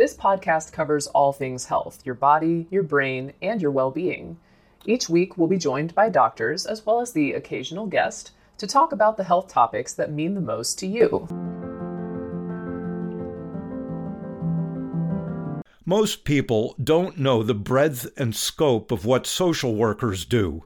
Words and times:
This 0.00 0.16
podcast 0.16 0.72
covers 0.72 1.08
all 1.08 1.30
things 1.30 1.66
health 1.66 2.00
your 2.06 2.14
body, 2.14 2.66
your 2.70 2.82
brain, 2.82 3.34
and 3.42 3.60
your 3.60 3.70
well 3.70 3.90
being. 3.90 4.38
Each 4.86 5.10
week, 5.10 5.36
we'll 5.36 5.46
be 5.46 5.58
joined 5.58 5.94
by 5.94 6.08
doctors 6.08 6.64
as 6.64 6.86
well 6.86 7.02
as 7.02 7.12
the 7.12 7.34
occasional 7.34 7.84
guest 7.84 8.30
to 8.56 8.66
talk 8.66 8.92
about 8.92 9.18
the 9.18 9.24
health 9.24 9.48
topics 9.48 9.92
that 9.92 10.10
mean 10.10 10.32
the 10.32 10.40
most 10.40 10.78
to 10.78 10.86
you. 10.86 11.28
Most 15.84 16.24
people 16.24 16.74
don't 16.82 17.18
know 17.18 17.42
the 17.42 17.52
breadth 17.52 18.10
and 18.16 18.34
scope 18.34 18.90
of 18.90 19.04
what 19.04 19.26
social 19.26 19.74
workers 19.74 20.24
do. 20.24 20.64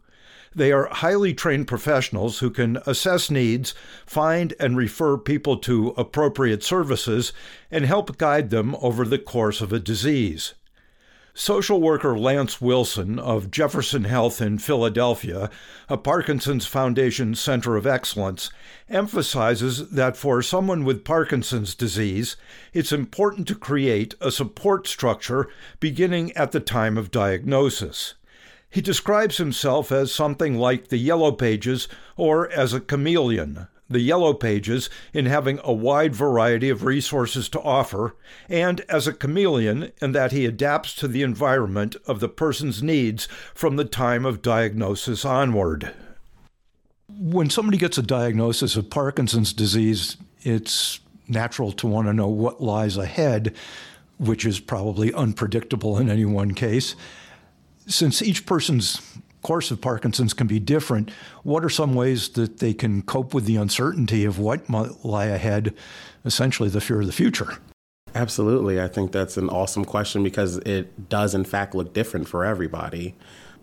They 0.54 0.70
are 0.70 0.86
highly 0.86 1.34
trained 1.34 1.66
professionals 1.66 2.38
who 2.38 2.50
can 2.50 2.78
assess 2.86 3.30
needs, 3.30 3.74
find 4.06 4.54
and 4.60 4.76
refer 4.76 5.18
people 5.18 5.56
to 5.58 5.94
appropriate 5.96 6.62
services, 6.62 7.32
and 7.70 7.84
help 7.84 8.18
guide 8.18 8.50
them 8.50 8.76
over 8.80 9.04
the 9.04 9.18
course 9.18 9.60
of 9.60 9.72
a 9.72 9.80
disease. 9.80 10.54
Social 11.36 11.80
worker 11.80 12.16
Lance 12.16 12.60
Wilson 12.60 13.18
of 13.18 13.50
Jefferson 13.50 14.04
Health 14.04 14.40
in 14.40 14.58
Philadelphia, 14.58 15.50
a 15.88 15.96
Parkinson's 15.96 16.64
Foundation 16.64 17.34
Center 17.34 17.74
of 17.74 17.88
Excellence, 17.88 18.50
emphasizes 18.88 19.90
that 19.90 20.16
for 20.16 20.40
someone 20.42 20.84
with 20.84 21.02
Parkinson's 21.02 21.74
disease, 21.74 22.36
it's 22.72 22.92
important 22.92 23.48
to 23.48 23.56
create 23.56 24.14
a 24.20 24.30
support 24.30 24.86
structure 24.86 25.48
beginning 25.80 26.30
at 26.36 26.52
the 26.52 26.60
time 26.60 26.96
of 26.96 27.10
diagnosis. 27.10 28.14
He 28.74 28.80
describes 28.80 29.36
himself 29.36 29.92
as 29.92 30.12
something 30.12 30.58
like 30.58 30.88
the 30.88 30.96
Yellow 30.96 31.30
Pages 31.30 31.86
or 32.16 32.50
as 32.50 32.72
a 32.72 32.80
chameleon, 32.80 33.68
the 33.88 34.00
Yellow 34.00 34.34
Pages 34.34 34.90
in 35.12 35.26
having 35.26 35.60
a 35.62 35.72
wide 35.72 36.12
variety 36.12 36.70
of 36.70 36.82
resources 36.82 37.48
to 37.50 37.60
offer, 37.60 38.16
and 38.48 38.80
as 38.88 39.06
a 39.06 39.12
chameleon 39.12 39.92
in 40.02 40.10
that 40.10 40.32
he 40.32 40.44
adapts 40.44 40.92
to 40.96 41.06
the 41.06 41.22
environment 41.22 41.94
of 42.08 42.18
the 42.18 42.28
person's 42.28 42.82
needs 42.82 43.28
from 43.54 43.76
the 43.76 43.84
time 43.84 44.26
of 44.26 44.42
diagnosis 44.42 45.24
onward. 45.24 45.94
When 47.08 47.50
somebody 47.50 47.78
gets 47.78 47.96
a 47.96 48.02
diagnosis 48.02 48.74
of 48.74 48.90
Parkinson's 48.90 49.52
disease, 49.52 50.16
it's 50.42 50.98
natural 51.28 51.70
to 51.70 51.86
want 51.86 52.08
to 52.08 52.12
know 52.12 52.26
what 52.26 52.60
lies 52.60 52.96
ahead, 52.96 53.54
which 54.18 54.44
is 54.44 54.58
probably 54.58 55.14
unpredictable 55.14 55.96
in 55.96 56.10
any 56.10 56.24
one 56.24 56.54
case 56.54 56.96
since 57.86 58.22
each 58.22 58.46
person's 58.46 59.00
course 59.42 59.70
of 59.70 59.80
Parkinson's 59.80 60.32
can 60.32 60.46
be 60.46 60.58
different, 60.58 61.10
what 61.42 61.64
are 61.64 61.70
some 61.70 61.94
ways 61.94 62.30
that 62.30 62.58
they 62.58 62.74
can 62.74 63.02
cope 63.02 63.34
with 63.34 63.44
the 63.44 63.56
uncertainty 63.56 64.24
of 64.24 64.38
what 64.38 64.68
might 64.68 65.04
lie 65.04 65.26
ahead, 65.26 65.74
essentially 66.24 66.68
the 66.68 66.80
fear 66.80 67.00
of 67.00 67.06
the 67.06 67.12
future? 67.12 67.58
Absolutely. 68.14 68.80
I 68.80 68.88
think 68.88 69.12
that's 69.12 69.36
an 69.36 69.48
awesome 69.48 69.84
question 69.84 70.22
because 70.22 70.58
it 70.58 71.08
does, 71.08 71.34
in 71.34 71.44
fact, 71.44 71.74
look 71.74 71.92
different 71.92 72.28
for 72.28 72.44
everybody. 72.44 73.14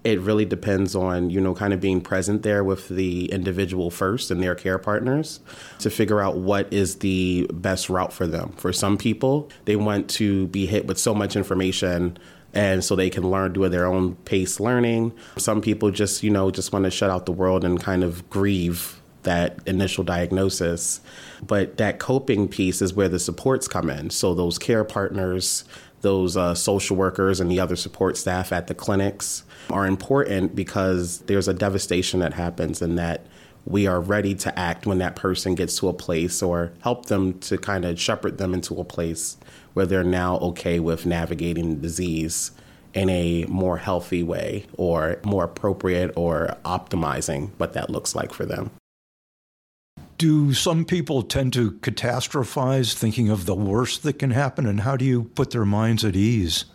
It 0.03 0.19
really 0.19 0.45
depends 0.45 0.95
on, 0.95 1.29
you 1.29 1.39
know, 1.39 1.53
kind 1.53 1.73
of 1.73 1.79
being 1.79 2.01
present 2.01 2.41
there 2.41 2.63
with 2.63 2.89
the 2.89 3.31
individual 3.31 3.91
first 3.91 4.31
and 4.31 4.41
their 4.41 4.55
care 4.55 4.79
partners 4.79 5.39
to 5.79 5.91
figure 5.91 6.19
out 6.19 6.37
what 6.37 6.71
is 6.73 6.97
the 6.97 7.47
best 7.53 7.89
route 7.89 8.11
for 8.11 8.25
them. 8.25 8.53
For 8.57 8.73
some 8.73 8.97
people, 8.97 9.49
they 9.65 9.75
want 9.75 10.09
to 10.11 10.47
be 10.47 10.65
hit 10.65 10.87
with 10.87 10.97
so 10.97 11.13
much 11.13 11.35
information 11.35 12.17
and 12.53 12.83
so 12.83 12.95
they 12.95 13.09
can 13.09 13.29
learn 13.29 13.53
do 13.53 13.67
their 13.69 13.85
own 13.85 14.15
pace 14.25 14.59
learning. 14.59 15.13
Some 15.37 15.61
people 15.61 15.91
just, 15.91 16.23
you 16.23 16.29
know, 16.29 16.51
just 16.51 16.73
want 16.73 16.85
to 16.85 16.91
shut 16.91 17.09
out 17.09 17.25
the 17.25 17.31
world 17.31 17.63
and 17.63 17.79
kind 17.79 18.03
of 18.03 18.29
grieve 18.29 18.99
that 19.23 19.59
initial 19.65 20.03
diagnosis. 20.03 20.99
But 21.45 21.77
that 21.77 21.99
coping 21.99 22.47
piece 22.47 22.81
is 22.81 22.93
where 22.93 23.09
the 23.09 23.19
supports 23.19 23.67
come 23.67 23.89
in. 23.89 24.09
So 24.09 24.33
those 24.33 24.57
care 24.57 24.83
partners, 24.83 25.63
those 26.01 26.35
uh, 26.37 26.55
social 26.55 26.97
workers, 26.97 27.39
and 27.39 27.49
the 27.49 27.59
other 27.59 27.75
support 27.75 28.17
staff 28.17 28.51
at 28.51 28.67
the 28.67 28.75
clinics 28.75 29.43
are 29.69 29.85
important 29.85 30.55
because 30.55 31.19
there's 31.19 31.47
a 31.47 31.53
devastation 31.53 32.19
that 32.19 32.33
happens 32.33 32.81
and 32.81 32.97
that 32.97 33.25
we 33.65 33.85
are 33.87 34.01
ready 34.01 34.33
to 34.33 34.59
act 34.59 34.85
when 34.85 34.97
that 34.97 35.15
person 35.15 35.55
gets 35.55 35.77
to 35.77 35.87
a 35.87 35.93
place 35.93 36.41
or 36.41 36.73
help 36.81 37.05
them 37.05 37.39
to 37.39 37.57
kind 37.57 37.85
of 37.85 37.99
shepherd 37.99 38.37
them 38.37 38.53
into 38.53 38.79
a 38.79 38.83
place 38.83 39.37
where 39.73 39.85
they're 39.85 40.03
now 40.03 40.37
okay 40.37 40.79
with 40.79 41.05
navigating 41.05 41.75
the 41.75 41.81
disease 41.81 42.51
in 42.93 43.09
a 43.09 43.45
more 43.45 43.77
healthy 43.77 44.23
way 44.23 44.65
or 44.77 45.19
more 45.23 45.43
appropriate 45.43 46.11
or 46.15 46.57
optimizing 46.65 47.51
what 47.57 47.73
that 47.73 47.89
looks 47.89 48.15
like 48.15 48.33
for 48.33 48.45
them. 48.45 48.71
Do 50.21 50.53
some 50.53 50.85
people 50.85 51.23
tend 51.23 51.51
to 51.53 51.71
catastrophize, 51.71 52.93
thinking 52.93 53.29
of 53.31 53.47
the 53.47 53.55
worst 53.55 54.03
that 54.03 54.19
can 54.19 54.29
happen? 54.29 54.67
And 54.67 54.81
how 54.81 54.95
do 54.95 55.03
you 55.03 55.23
put 55.23 55.49
their 55.49 55.65
minds 55.65 56.05
at 56.05 56.15
ease? 56.15 56.65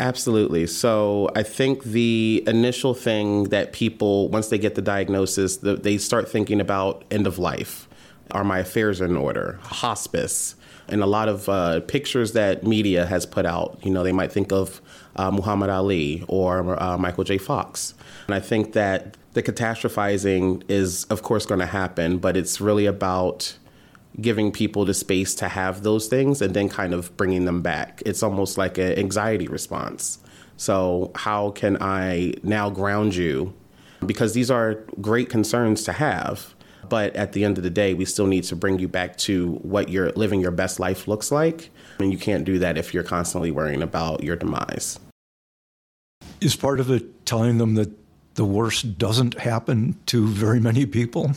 Absolutely. 0.00 0.66
So 0.66 1.30
I 1.36 1.44
think 1.44 1.84
the 1.84 2.42
initial 2.48 2.94
thing 2.94 3.44
that 3.50 3.72
people, 3.72 4.28
once 4.30 4.48
they 4.48 4.58
get 4.58 4.74
the 4.74 4.82
diagnosis, 4.82 5.58
they 5.58 5.98
start 5.98 6.28
thinking 6.28 6.60
about 6.60 7.04
end 7.12 7.28
of 7.28 7.38
life. 7.38 7.88
Are 8.32 8.42
my 8.42 8.58
affairs 8.58 9.00
in 9.00 9.16
order? 9.16 9.60
Hospice. 9.62 10.56
And 10.88 11.00
a 11.00 11.06
lot 11.06 11.28
of 11.28 11.48
uh, 11.48 11.82
pictures 11.82 12.32
that 12.32 12.64
media 12.64 13.06
has 13.06 13.24
put 13.24 13.46
out, 13.46 13.78
you 13.84 13.92
know, 13.92 14.02
they 14.02 14.10
might 14.10 14.32
think 14.32 14.50
of 14.50 14.80
uh, 15.14 15.30
Muhammad 15.30 15.70
Ali 15.70 16.24
or 16.26 16.82
uh, 16.82 16.98
Michael 16.98 17.22
J. 17.22 17.38
Fox. 17.38 17.94
And 18.26 18.34
I 18.34 18.40
think 18.40 18.72
that 18.72 19.16
the 19.36 19.42
catastrophizing 19.42 20.62
is, 20.66 21.04
of 21.04 21.22
course, 21.22 21.44
going 21.44 21.60
to 21.60 21.66
happen, 21.66 22.16
but 22.16 22.38
it's 22.38 22.58
really 22.58 22.86
about 22.86 23.54
giving 24.18 24.50
people 24.50 24.86
the 24.86 24.94
space 24.94 25.34
to 25.34 25.46
have 25.46 25.82
those 25.82 26.06
things 26.06 26.40
and 26.40 26.54
then 26.54 26.70
kind 26.70 26.94
of 26.94 27.14
bringing 27.18 27.44
them 27.44 27.60
back. 27.60 28.02
It's 28.06 28.22
almost 28.22 28.56
like 28.56 28.78
an 28.78 28.98
anxiety 28.98 29.46
response. 29.46 30.20
So, 30.56 31.12
how 31.14 31.50
can 31.50 31.76
I 31.82 32.32
now 32.42 32.70
ground 32.70 33.14
you? 33.14 33.52
Because 34.06 34.32
these 34.32 34.50
are 34.50 34.76
great 35.02 35.28
concerns 35.28 35.82
to 35.84 35.92
have. 35.92 36.54
But 36.88 37.14
at 37.14 37.32
the 37.32 37.44
end 37.44 37.58
of 37.58 37.64
the 37.64 37.68
day, 37.68 37.92
we 37.92 38.06
still 38.06 38.26
need 38.26 38.44
to 38.44 38.56
bring 38.56 38.78
you 38.78 38.88
back 38.88 39.18
to 39.18 39.56
what 39.56 39.90
your 39.90 40.12
living 40.12 40.40
your 40.40 40.50
best 40.50 40.80
life 40.80 41.06
looks 41.06 41.30
like. 41.30 41.68
And 41.98 42.10
you 42.10 42.16
can't 42.16 42.46
do 42.46 42.58
that 42.60 42.78
if 42.78 42.94
you're 42.94 43.02
constantly 43.02 43.50
worrying 43.50 43.82
about 43.82 44.22
your 44.22 44.36
demise. 44.36 44.98
Is 46.40 46.56
part 46.56 46.80
of 46.80 46.90
it 46.90 47.26
telling 47.26 47.58
them 47.58 47.74
that 47.74 48.05
the 48.36 48.44
worst 48.44 48.98
doesn't 48.98 49.38
happen 49.40 49.98
to 50.06 50.26
very 50.26 50.60
many 50.60 50.86
people? 50.86 51.32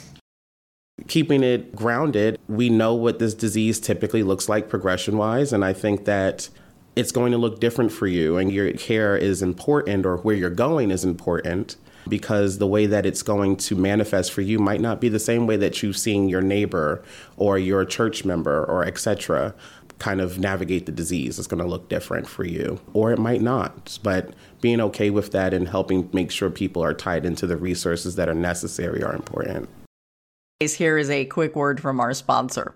keeping 1.07 1.43
it 1.43 1.75
grounded, 1.75 2.39
we 2.47 2.69
know 2.69 2.93
what 2.93 3.19
this 3.19 3.33
disease 3.33 3.79
typically 3.79 4.23
looks 4.23 4.49
like 4.49 4.69
progression 4.69 5.17
wise. 5.17 5.53
And 5.53 5.63
I 5.63 5.73
think 5.73 6.05
that 6.05 6.49
it's 6.95 7.11
going 7.11 7.31
to 7.31 7.37
look 7.37 7.59
different 7.59 7.91
for 7.91 8.07
you, 8.07 8.37
and 8.37 8.51
your 8.51 8.71
care 8.73 9.15
is 9.15 9.41
important, 9.41 10.05
or 10.05 10.17
where 10.17 10.35
you're 10.35 10.49
going 10.49 10.91
is 10.91 11.05
important 11.05 11.77
because 12.07 12.57
the 12.57 12.67
way 12.67 12.85
that 12.87 13.05
it's 13.05 13.21
going 13.21 13.55
to 13.55 13.75
manifest 13.75 14.31
for 14.31 14.41
you 14.41 14.57
might 14.57 14.81
not 14.81 14.99
be 14.99 15.09
the 15.09 15.19
same 15.19 15.45
way 15.45 15.57
that 15.57 15.83
you've 15.83 15.97
seen 15.97 16.27
your 16.27 16.41
neighbor 16.41 17.03
or 17.37 17.59
your 17.59 17.85
church 17.85 18.25
member 18.25 18.63
or 18.65 18.83
etc 18.85 19.53
kind 19.99 20.21
of 20.21 20.39
navigate 20.39 20.85
the 20.85 20.91
disease 20.91 21.37
it's 21.37 21.47
going 21.47 21.61
to 21.61 21.69
look 21.69 21.89
different 21.89 22.27
for 22.27 22.43
you 22.43 22.79
or 22.93 23.11
it 23.11 23.19
might 23.19 23.41
not 23.41 23.99
but 24.01 24.33
being 24.61 24.81
okay 24.81 25.09
with 25.09 25.31
that 25.31 25.53
and 25.53 25.67
helping 25.67 26.09
make 26.13 26.31
sure 26.31 26.49
people 26.49 26.83
are 26.83 26.93
tied 26.93 27.25
into 27.25 27.45
the 27.45 27.57
resources 27.57 28.15
that 28.15 28.29
are 28.29 28.33
necessary 28.33 29.03
are 29.03 29.13
important 29.13 29.69
here 30.61 30.97
is 30.97 31.09
a 31.09 31.23
quick 31.23 31.55
word 31.55 31.79
from 31.79 32.01
our 32.01 32.13
sponsor. 32.13 32.75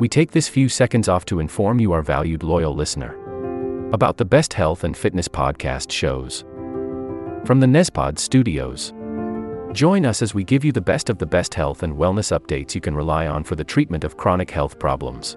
We 0.00 0.08
take 0.08 0.30
this 0.30 0.48
few 0.48 0.70
seconds 0.70 1.08
off 1.08 1.26
to 1.26 1.40
inform 1.40 1.78
you, 1.78 1.92
our 1.92 2.00
valued 2.00 2.42
loyal 2.42 2.74
listener, 2.74 3.14
about 3.92 4.16
the 4.16 4.24
best 4.24 4.54
health 4.54 4.82
and 4.82 4.96
fitness 4.96 5.28
podcast 5.28 5.90
shows 5.90 6.42
from 7.44 7.60
the 7.60 7.66
Nezpod 7.66 8.18
studios. 8.18 8.94
Join 9.72 10.06
us 10.06 10.22
as 10.22 10.32
we 10.32 10.42
give 10.42 10.64
you 10.64 10.72
the 10.72 10.80
best 10.80 11.10
of 11.10 11.18
the 11.18 11.26
best 11.26 11.52
health 11.52 11.82
and 11.82 11.94
wellness 11.94 12.36
updates 12.36 12.74
you 12.74 12.80
can 12.80 12.94
rely 12.94 13.26
on 13.26 13.44
for 13.44 13.54
the 13.54 13.64
treatment 13.64 14.02
of 14.02 14.16
chronic 14.16 14.50
health 14.50 14.78
problems. 14.78 15.36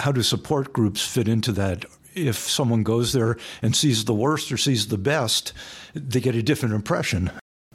How 0.00 0.12
do 0.12 0.22
support 0.22 0.72
groups 0.72 1.06
fit 1.06 1.28
into 1.28 1.52
that? 1.52 1.84
If 2.14 2.36
someone 2.36 2.82
goes 2.82 3.12
there 3.12 3.36
and 3.62 3.76
sees 3.76 4.04
the 4.04 4.14
worst 4.14 4.50
or 4.50 4.56
sees 4.56 4.88
the 4.88 4.98
best, 4.98 5.52
they 5.94 6.20
get 6.20 6.34
a 6.34 6.42
different 6.42 6.74
impression. 6.74 7.30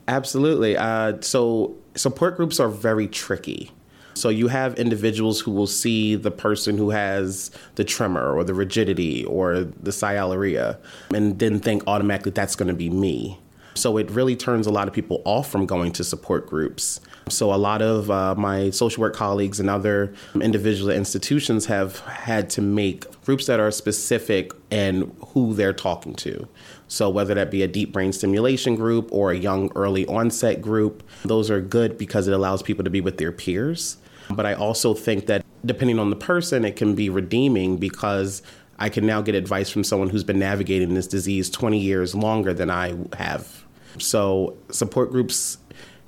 Absolutely. 0.07 0.77
Uh, 0.77 1.21
so, 1.21 1.75
support 1.95 2.35
groups 2.35 2.59
are 2.59 2.69
very 2.69 3.07
tricky. 3.07 3.71
So 4.15 4.29
you 4.29 4.47
have 4.47 4.75
individuals 4.75 5.41
who 5.41 5.51
will 5.51 5.67
see 5.67 6.15
the 6.15 6.31
person 6.31 6.77
who 6.77 6.89
has 6.89 7.51
the 7.75 7.83
tremor 7.83 8.33
or 8.33 8.45
the 8.45 8.53
rigidity 8.53 9.25
or 9.25 9.65
the 9.65 9.91
sialorrhea 9.91 10.77
and 11.13 11.37
then 11.37 11.59
think 11.59 11.83
automatically 11.85 12.31
that's 12.31 12.55
going 12.55 12.69
to 12.69 12.73
be 12.73 12.89
me. 12.89 13.37
So 13.75 13.97
it 13.97 14.09
really 14.09 14.35
turns 14.35 14.67
a 14.67 14.71
lot 14.71 14.87
of 14.87 14.93
people 14.93 15.21
off 15.25 15.51
from 15.51 15.65
going 15.65 15.91
to 15.93 16.03
support 16.03 16.47
groups. 16.47 17.01
So 17.27 17.53
a 17.53 17.57
lot 17.57 17.81
of 17.81 18.09
uh, 18.09 18.35
my 18.35 18.69
social 18.69 19.01
work 19.01 19.15
colleagues 19.15 19.59
and 19.59 19.69
other 19.69 20.13
individual 20.35 20.91
institutions 20.91 21.65
have 21.65 21.99
had 21.99 22.49
to 22.51 22.61
make 22.61 23.05
groups 23.23 23.47
that 23.47 23.59
are 23.59 23.71
specific 23.71 24.53
and 24.71 25.13
who 25.29 25.53
they're 25.53 25.73
talking 25.73 26.13
to. 26.15 26.47
So 26.87 27.09
whether 27.09 27.33
that 27.33 27.51
be 27.51 27.63
a 27.63 27.67
deep 27.67 27.91
brain 27.91 28.13
stimulation 28.13 28.75
group 28.75 29.09
or 29.11 29.31
a 29.31 29.37
young 29.37 29.71
early 29.75 30.05
onset 30.05 30.61
group, 30.61 31.03
those 31.23 31.49
are 31.51 31.59
good 31.59 31.97
because 31.97 32.27
it 32.27 32.33
allows 32.33 32.61
people 32.61 32.83
to 32.83 32.89
be 32.89 33.01
with 33.01 33.17
their 33.17 33.31
peers. 33.31 33.97
But 34.29 34.45
I 34.45 34.53
also 34.53 34.93
think 34.93 35.25
that 35.25 35.43
depending 35.65 35.99
on 35.99 36.11
the 36.11 36.15
person, 36.15 36.63
it 36.63 36.75
can 36.75 36.95
be 36.95 37.09
redeeming 37.09 37.77
because 37.77 38.41
I 38.77 38.89
can 38.89 39.05
now 39.05 39.21
get 39.21 39.35
advice 39.35 39.69
from 39.69 39.83
someone 39.83 40.09
who's 40.09 40.23
been 40.23 40.39
navigating 40.39 40.93
this 40.93 41.07
disease 41.07 41.49
20 41.49 41.79
years 41.79 42.13
longer 42.13 42.53
than 42.53 42.69
I 42.69 42.95
have. 43.17 43.64
So 43.99 44.57
support 44.69 45.11
groups 45.11 45.57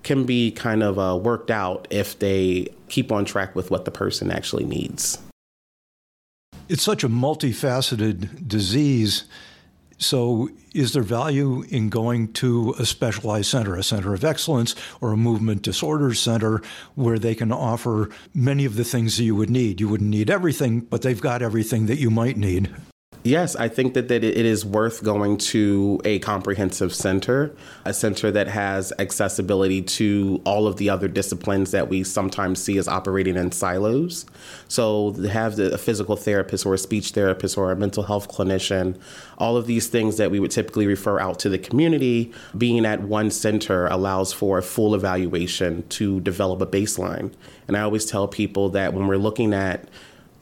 can 0.04 0.26
be 0.26 0.52
kind 0.52 0.84
of 0.84 0.98
uh, 0.98 1.18
worked 1.18 1.52
out 1.52 1.88
if 1.90 2.18
they 2.20 2.68
keep 2.90 3.12
on 3.12 3.26
track 3.26 3.56
with 3.56 3.70
what 3.70 3.86
the 3.86 3.92
person 3.92 4.32
actually 4.32 4.66
needs. 4.66 5.20
It's 6.70 6.84
such 6.84 7.04
a 7.04 7.10
multifaceted 7.10 8.48
disease. 8.48 9.26
So, 10.00 10.50
is 10.76 10.94
there 10.94 11.02
value 11.02 11.64
in 11.70 11.90
going 11.90 12.32
to 12.34 12.76
a 12.78 12.86
specialized 12.86 13.50
center, 13.50 13.76
a 13.76 13.84
center 13.84 14.14
of 14.14 14.24
excellence, 14.24 14.76
or 15.02 15.12
a 15.12 15.18
movement 15.18 15.64
disorders 15.64 16.20
center 16.20 16.62
where 16.94 17.18
they 17.18 17.34
can 17.34 17.52
offer 17.52 18.10
many 18.34 18.64
of 18.66 18.76
the 18.76 18.84
things 18.84 19.18
that 19.18 19.24
you 19.24 19.36
would 19.36 19.50
need? 19.50 19.82
You 19.82 19.90
wouldn't 19.90 20.10
need 20.10 20.30
everything, 20.30 20.82
but 20.82 21.02
they've 21.02 21.20
got 21.20 21.42
everything 21.42 21.88
that 21.88 21.98
you 21.98 22.12
might 22.12 22.38
need. 22.38 22.70
Yes, 23.28 23.58
I 23.58 23.68
think 23.68 23.94
that, 23.96 24.08
that 24.08 24.24
it 24.24 24.46
is 24.46 24.64
worth 24.66 25.04
going 25.04 25.36
to 25.52 26.00
a 26.06 26.20
comprehensive 26.20 26.96
center, 26.96 27.54
a 27.84 27.94
center 27.94 28.32
that 28.32 28.48
has 28.48 28.94
accessibility 29.00 29.82
to 29.82 30.42
all 30.46 30.66
of 30.66 30.78
the 30.78 30.90
other 30.90 31.10
disciplines 31.10 31.72
that 31.72 31.90
we 31.90 32.06
sometimes 32.06 32.64
see 32.64 32.78
as 32.78 32.88
operating 32.88 33.36
in 33.36 33.52
silos. 33.52 34.26
So, 34.70 35.12
have 35.30 35.60
a 35.60 35.78
physical 35.78 36.16
therapist 36.16 36.66
or 36.66 36.74
a 36.74 36.78
speech 36.78 37.12
therapist 37.12 37.58
or 37.58 37.70
a 37.70 37.76
mental 37.76 38.04
health 38.04 38.32
clinician, 38.32 38.98
all 39.38 39.58
of 39.58 39.68
these 39.68 39.88
things 39.88 40.16
that 40.16 40.32
we 40.32 40.40
would 40.40 40.52
typically 40.52 40.88
refer 40.88 41.20
out 41.20 41.38
to 41.40 41.50
the 41.50 41.58
community, 41.58 42.32
being 42.58 42.86
at 42.86 43.02
one 43.02 43.30
center 43.30 43.88
allows 43.88 44.32
for 44.32 44.58
a 44.58 44.64
full 44.64 44.96
evaluation 44.96 45.86
to 45.90 46.22
develop 46.22 46.62
a 46.62 46.66
baseline. 46.66 47.34
And 47.68 47.76
I 47.76 47.82
always 47.82 48.06
tell 48.06 48.30
people 48.30 48.70
that 48.70 48.94
when 48.94 49.08
we're 49.08 49.18
looking 49.18 49.54
at 49.54 49.90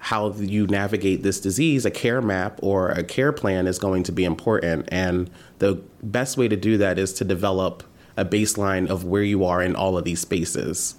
how 0.06 0.31
you 0.34 0.68
navigate 0.68 1.24
this 1.24 1.40
disease, 1.40 1.84
a 1.84 1.90
care 1.90 2.22
map 2.22 2.60
or 2.62 2.90
a 2.92 3.04
care 3.04 3.31
plan 3.31 3.66
is 3.66 3.80
going 3.80 4.04
to 4.04 4.12
be 4.12 4.24
important. 4.24 4.88
And 4.92 5.31
the 5.57 5.81
best 6.04 6.38
way 6.38 6.48
to 6.48 6.56
do 6.56 6.78
that 6.78 7.00
is 7.00 7.12
to 7.13 7.25
develop 7.25 7.81
a 8.16 8.24
baseline 8.24 8.88
of 8.88 9.04
where 9.04 9.24
you 9.24 9.44
are 9.44 9.63
in 9.63 9.75
all 9.75 9.98
of 9.98 10.04
these 10.04 10.19
spaces. 10.19 10.94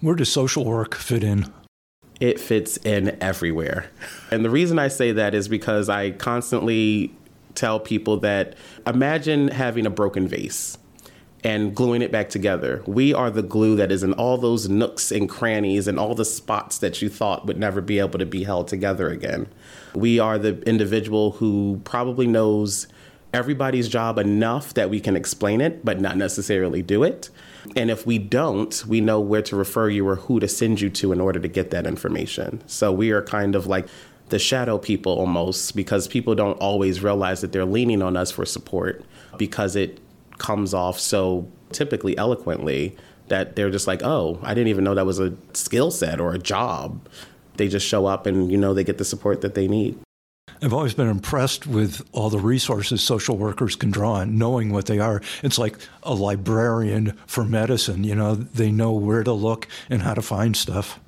Where 0.00 0.14
does 0.14 0.32
social 0.32 0.64
work 0.64 0.94
fit 0.94 1.22
in? 1.22 1.52
It 2.18 2.40
fits 2.40 2.78
in 2.78 3.14
everywhere. 3.20 3.90
And 4.30 4.42
the 4.42 4.48
reason 4.48 4.78
I 4.78 4.88
say 4.88 5.12
that 5.12 5.34
is 5.34 5.46
because 5.46 5.90
I 5.90 6.12
constantly 6.12 7.14
tell 7.54 7.78
people 7.78 8.16
that 8.20 8.54
imagine 8.86 9.48
having 9.48 9.84
a 9.84 9.90
broken 9.90 10.26
vase 10.26 10.78
and 11.46 11.76
gluing 11.76 12.02
it 12.02 12.10
back 12.10 12.28
together. 12.28 12.82
We 12.86 13.14
are 13.14 13.30
the 13.30 13.40
glue 13.40 13.76
that 13.76 13.92
is 13.92 14.02
in 14.02 14.14
all 14.14 14.36
those 14.36 14.68
nooks 14.68 15.12
and 15.12 15.28
crannies 15.28 15.86
and 15.86 15.96
all 15.96 16.16
the 16.16 16.24
spots 16.24 16.78
that 16.78 17.00
you 17.00 17.08
thought 17.08 17.46
would 17.46 17.56
never 17.56 17.80
be 17.80 18.00
able 18.00 18.18
to 18.18 18.26
be 18.26 18.42
held 18.42 18.66
together 18.66 19.08
again. 19.10 19.46
We 19.94 20.18
are 20.18 20.38
the 20.38 20.60
individual 20.62 21.30
who 21.30 21.80
probably 21.84 22.26
knows 22.26 22.88
everybody's 23.32 23.86
job 23.86 24.18
enough 24.18 24.74
that 24.74 24.90
we 24.90 24.98
can 24.98 25.14
explain 25.14 25.60
it, 25.60 25.84
but 25.84 26.00
not 26.00 26.16
necessarily 26.16 26.82
do 26.82 27.04
it. 27.04 27.30
And 27.76 27.92
if 27.92 28.04
we 28.04 28.18
don't, 28.18 28.84
we 28.88 29.00
know 29.00 29.20
where 29.20 29.42
to 29.42 29.54
refer 29.54 29.88
you 29.88 30.08
or 30.08 30.16
who 30.16 30.40
to 30.40 30.48
send 30.48 30.80
you 30.80 30.90
to 30.90 31.12
in 31.12 31.20
order 31.20 31.38
to 31.38 31.48
get 31.48 31.70
that 31.70 31.86
information. 31.86 32.60
So 32.66 32.92
we 32.92 33.12
are 33.12 33.22
kind 33.22 33.54
of 33.54 33.68
like 33.68 33.86
the 34.30 34.40
shadow 34.40 34.78
people 34.78 35.12
almost 35.12 35.76
because 35.76 36.08
people 36.08 36.34
don't 36.34 36.58
always 36.58 37.04
realize 37.04 37.40
that 37.42 37.52
they're 37.52 37.64
leaning 37.64 38.02
on 38.02 38.16
us 38.16 38.32
for 38.32 38.44
support 38.44 39.04
because 39.38 39.76
it 39.76 40.00
comes 40.38 40.74
off 40.74 40.98
so 40.98 41.50
typically 41.72 42.16
eloquently 42.16 42.96
that 43.28 43.56
they're 43.56 43.70
just 43.70 43.86
like, 43.86 44.02
oh, 44.02 44.38
I 44.42 44.54
didn't 44.54 44.68
even 44.68 44.84
know 44.84 44.94
that 44.94 45.06
was 45.06 45.18
a 45.18 45.34
skill 45.52 45.90
set 45.90 46.20
or 46.20 46.32
a 46.32 46.38
job. 46.38 47.08
They 47.56 47.68
just 47.68 47.86
show 47.86 48.06
up 48.06 48.26
and, 48.26 48.50
you 48.50 48.58
know, 48.58 48.74
they 48.74 48.84
get 48.84 48.98
the 48.98 49.04
support 49.04 49.40
that 49.40 49.54
they 49.54 49.66
need. 49.66 49.98
I've 50.62 50.72
always 50.72 50.94
been 50.94 51.08
impressed 51.08 51.66
with 51.66 52.06
all 52.12 52.30
the 52.30 52.38
resources 52.38 53.02
social 53.02 53.36
workers 53.36 53.76
can 53.76 53.90
draw 53.90 54.14
on, 54.14 54.38
knowing 54.38 54.72
what 54.72 54.86
they 54.86 54.98
are. 54.98 55.20
It's 55.42 55.58
like 55.58 55.76
a 56.02 56.14
librarian 56.14 57.12
for 57.26 57.44
medicine. 57.44 58.04
You 58.04 58.14
know, 58.14 58.34
they 58.34 58.70
know 58.70 58.92
where 58.92 59.22
to 59.22 59.32
look 59.32 59.68
and 59.90 60.02
how 60.02 60.14
to 60.14 60.22
find 60.22 60.56
stuff. 60.56 60.98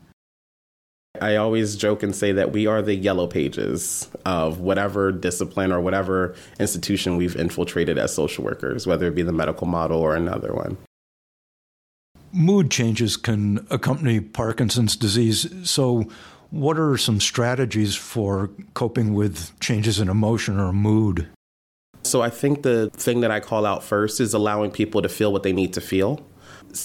I 1.21 1.37
always 1.37 1.77
joke 1.77 2.03
and 2.03 2.15
say 2.15 2.33
that 2.33 2.53
we 2.53 2.67
are 2.67 2.83
the 2.83 2.95
yellow 2.95 3.27
pages 3.27 4.09
of 4.25 4.61
whatever 4.61 5.13
discipline 5.13 5.73
or 5.73 5.81
whatever 5.81 6.35
institution 6.59 7.17
we've 7.17 7.37
infiltrated 7.37 7.99
as 7.99 8.15
social 8.15 8.45
workers, 8.45 8.87
whether 8.87 9.09
it 9.09 9.15
be 9.15 9.23
the 9.23 9.33
medical 9.33 9.67
model 9.67 10.01
or 10.01 10.15
another 10.15 10.53
one. 10.55 10.77
Mood 12.33 12.71
changes 12.71 13.17
can 13.17 13.67
accompany 13.71 14.21
Parkinson's 14.21 14.97
disease. 14.97 15.49
So, 15.69 16.09
what 16.51 16.79
are 16.79 16.97
some 16.97 17.21
strategies 17.21 17.95
for 17.95 18.51
coping 18.75 19.15
with 19.15 19.59
changes 19.61 19.99
in 19.99 20.09
emotion 20.09 20.61
or 20.61 20.73
mood? 20.73 21.29
So, 22.03 22.21
I 22.21 22.29
think 22.29 22.63
the 22.63 22.91
thing 22.91 23.21
that 23.21 23.31
I 23.31 23.41
call 23.41 23.65
out 23.65 23.83
first 23.83 24.21
is 24.21 24.35
allowing 24.35 24.71
people 24.71 25.01
to 25.01 25.09
feel 25.09 25.33
what 25.33 25.43
they 25.43 25.55
need 25.55 25.73
to 25.73 25.81
feel 25.81 26.23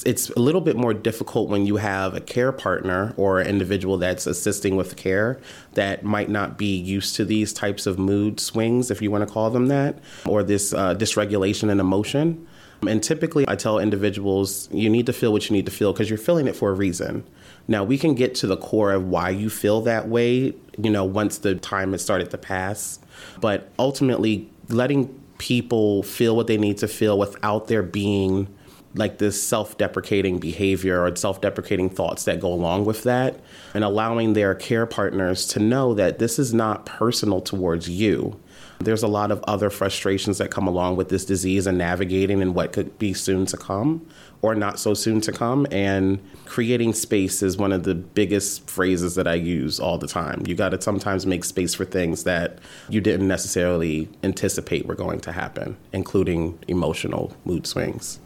it's 0.06 0.30
a 0.30 0.40
little 0.40 0.62
bit 0.62 0.76
more 0.76 0.94
difficult 0.94 1.50
when 1.50 1.66
you 1.66 1.78
have 1.78 2.14
a 2.14 2.22
care 2.22 2.52
partner 2.52 3.14
or 3.18 3.40
an 3.40 3.48
individual 3.48 3.98
that's 3.98 4.26
assisting 4.26 4.76
with 4.76 4.96
care 4.96 5.40
that 5.74 6.04
might 6.04 6.30
not 6.30 6.58
be 6.58 6.76
used 6.76 7.16
to 7.16 7.26
these 7.26 7.54
types 7.54 7.86
of 7.86 8.00
mood 8.00 8.40
swings, 8.40 8.90
if 8.90 9.02
you 9.02 9.12
want 9.12 9.28
to 9.28 9.34
call 9.34 9.50
them 9.50 9.68
that, 9.68 10.00
or 10.26 10.44
this 10.44 10.74
uh, 10.74 10.96
dysregulation 10.96 11.70
in 11.70 11.80
emotion. 11.80 12.48
And 12.88 13.02
typically, 13.02 13.46
I 13.48 13.56
tell 13.56 13.80
individuals, 13.80 14.70
you 14.72 14.90
need 14.90 15.06
to 15.06 15.14
feel 15.14 15.32
what 15.32 15.50
you 15.50 15.56
need 15.56 15.66
to 15.66 15.72
feel 15.72 15.94
because 15.94 16.10
you're 16.10 16.18
feeling 16.18 16.48
it 16.48 16.56
for 16.56 16.70
a 16.70 16.74
reason. 16.74 17.24
Now, 17.68 17.84
we 17.84 17.98
can 17.98 18.14
get 18.14 18.36
to 18.36 18.48
the 18.48 18.58
core 18.58 18.92
of 18.92 19.08
why 19.08 19.30
you 19.30 19.50
feel 19.50 19.82
that 19.82 20.10
way, 20.10 20.54
you 20.78 20.90
know, 20.90 21.06
once 21.06 21.38
the 21.38 21.56
time 21.56 21.94
has 21.94 22.02
started 22.02 22.30
to 22.32 22.38
pass. 22.38 23.00
But 23.40 23.70
ultimately, 23.80 24.50
letting 24.70 25.18
people 25.38 26.04
feel 26.04 26.36
what 26.36 26.48
they 26.48 26.58
need 26.58 26.78
to 26.80 26.88
feel 26.88 27.18
without 27.18 27.68
there 27.68 27.84
being 27.84 28.48
like 28.96 29.18
this 29.18 29.42
self 29.42 29.78
deprecating 29.78 30.40
behavior 30.40 31.04
or 31.04 31.16
self 31.16 31.42
deprecating 31.42 31.90
thoughts 31.90 32.26
that 32.26 32.40
go 32.40 32.52
along 32.52 32.86
with 32.86 33.04
that, 33.04 33.40
and 33.74 33.84
allowing 33.84 34.34
their 34.34 34.56
care 34.56 34.86
partners 34.86 35.46
to 35.48 35.60
know 35.60 35.94
that 35.94 36.20
this 36.20 36.38
is 36.40 36.54
not 36.54 36.86
personal 36.86 37.42
towards 37.42 37.90
you. 37.90 38.40
There's 38.80 39.04
a 39.04 39.08
lot 39.08 39.32
of 39.32 39.42
other 39.44 39.70
frustrations 39.70 40.38
that 40.40 40.52
come 40.52 40.68
along 40.68 40.98
with 40.98 41.10
this 41.10 41.26
disease 41.26 41.68
and 41.68 41.78
navigating 41.78 42.42
and 42.42 42.54
what 42.54 42.74
could 42.74 42.98
be 43.00 43.14
soon 43.14 43.46
to 43.48 43.58
come 43.58 44.06
or 44.42 44.56
not 44.56 44.78
so 44.78 44.94
soon 44.94 45.22
to 45.22 45.32
come. 45.32 45.66
And 45.72 46.20
creating 46.46 46.94
space 46.94 47.42
is 47.42 47.58
one 47.58 47.72
of 47.72 47.84
the 47.84 47.96
biggest 47.96 48.70
phrases 48.70 49.16
that 49.16 49.28
I 49.28 49.36
use 49.36 49.80
all 49.80 49.98
the 49.98 50.08
time. 50.08 50.44
You 50.46 50.54
got 50.54 50.70
to 50.70 50.82
sometimes 50.82 51.26
make 51.26 51.46
space 51.46 51.74
for 51.74 51.86
things 51.86 52.26
that 52.26 52.60
you 52.90 53.00
didn't 53.00 53.28
necessarily 53.28 54.10
anticipate 54.22 54.86
were 54.86 54.96
going 54.96 55.22
to 55.22 55.32
happen, 55.32 55.78
including 55.94 56.60
emotional 56.68 57.34
mood 57.46 57.66
swings. 57.66 58.20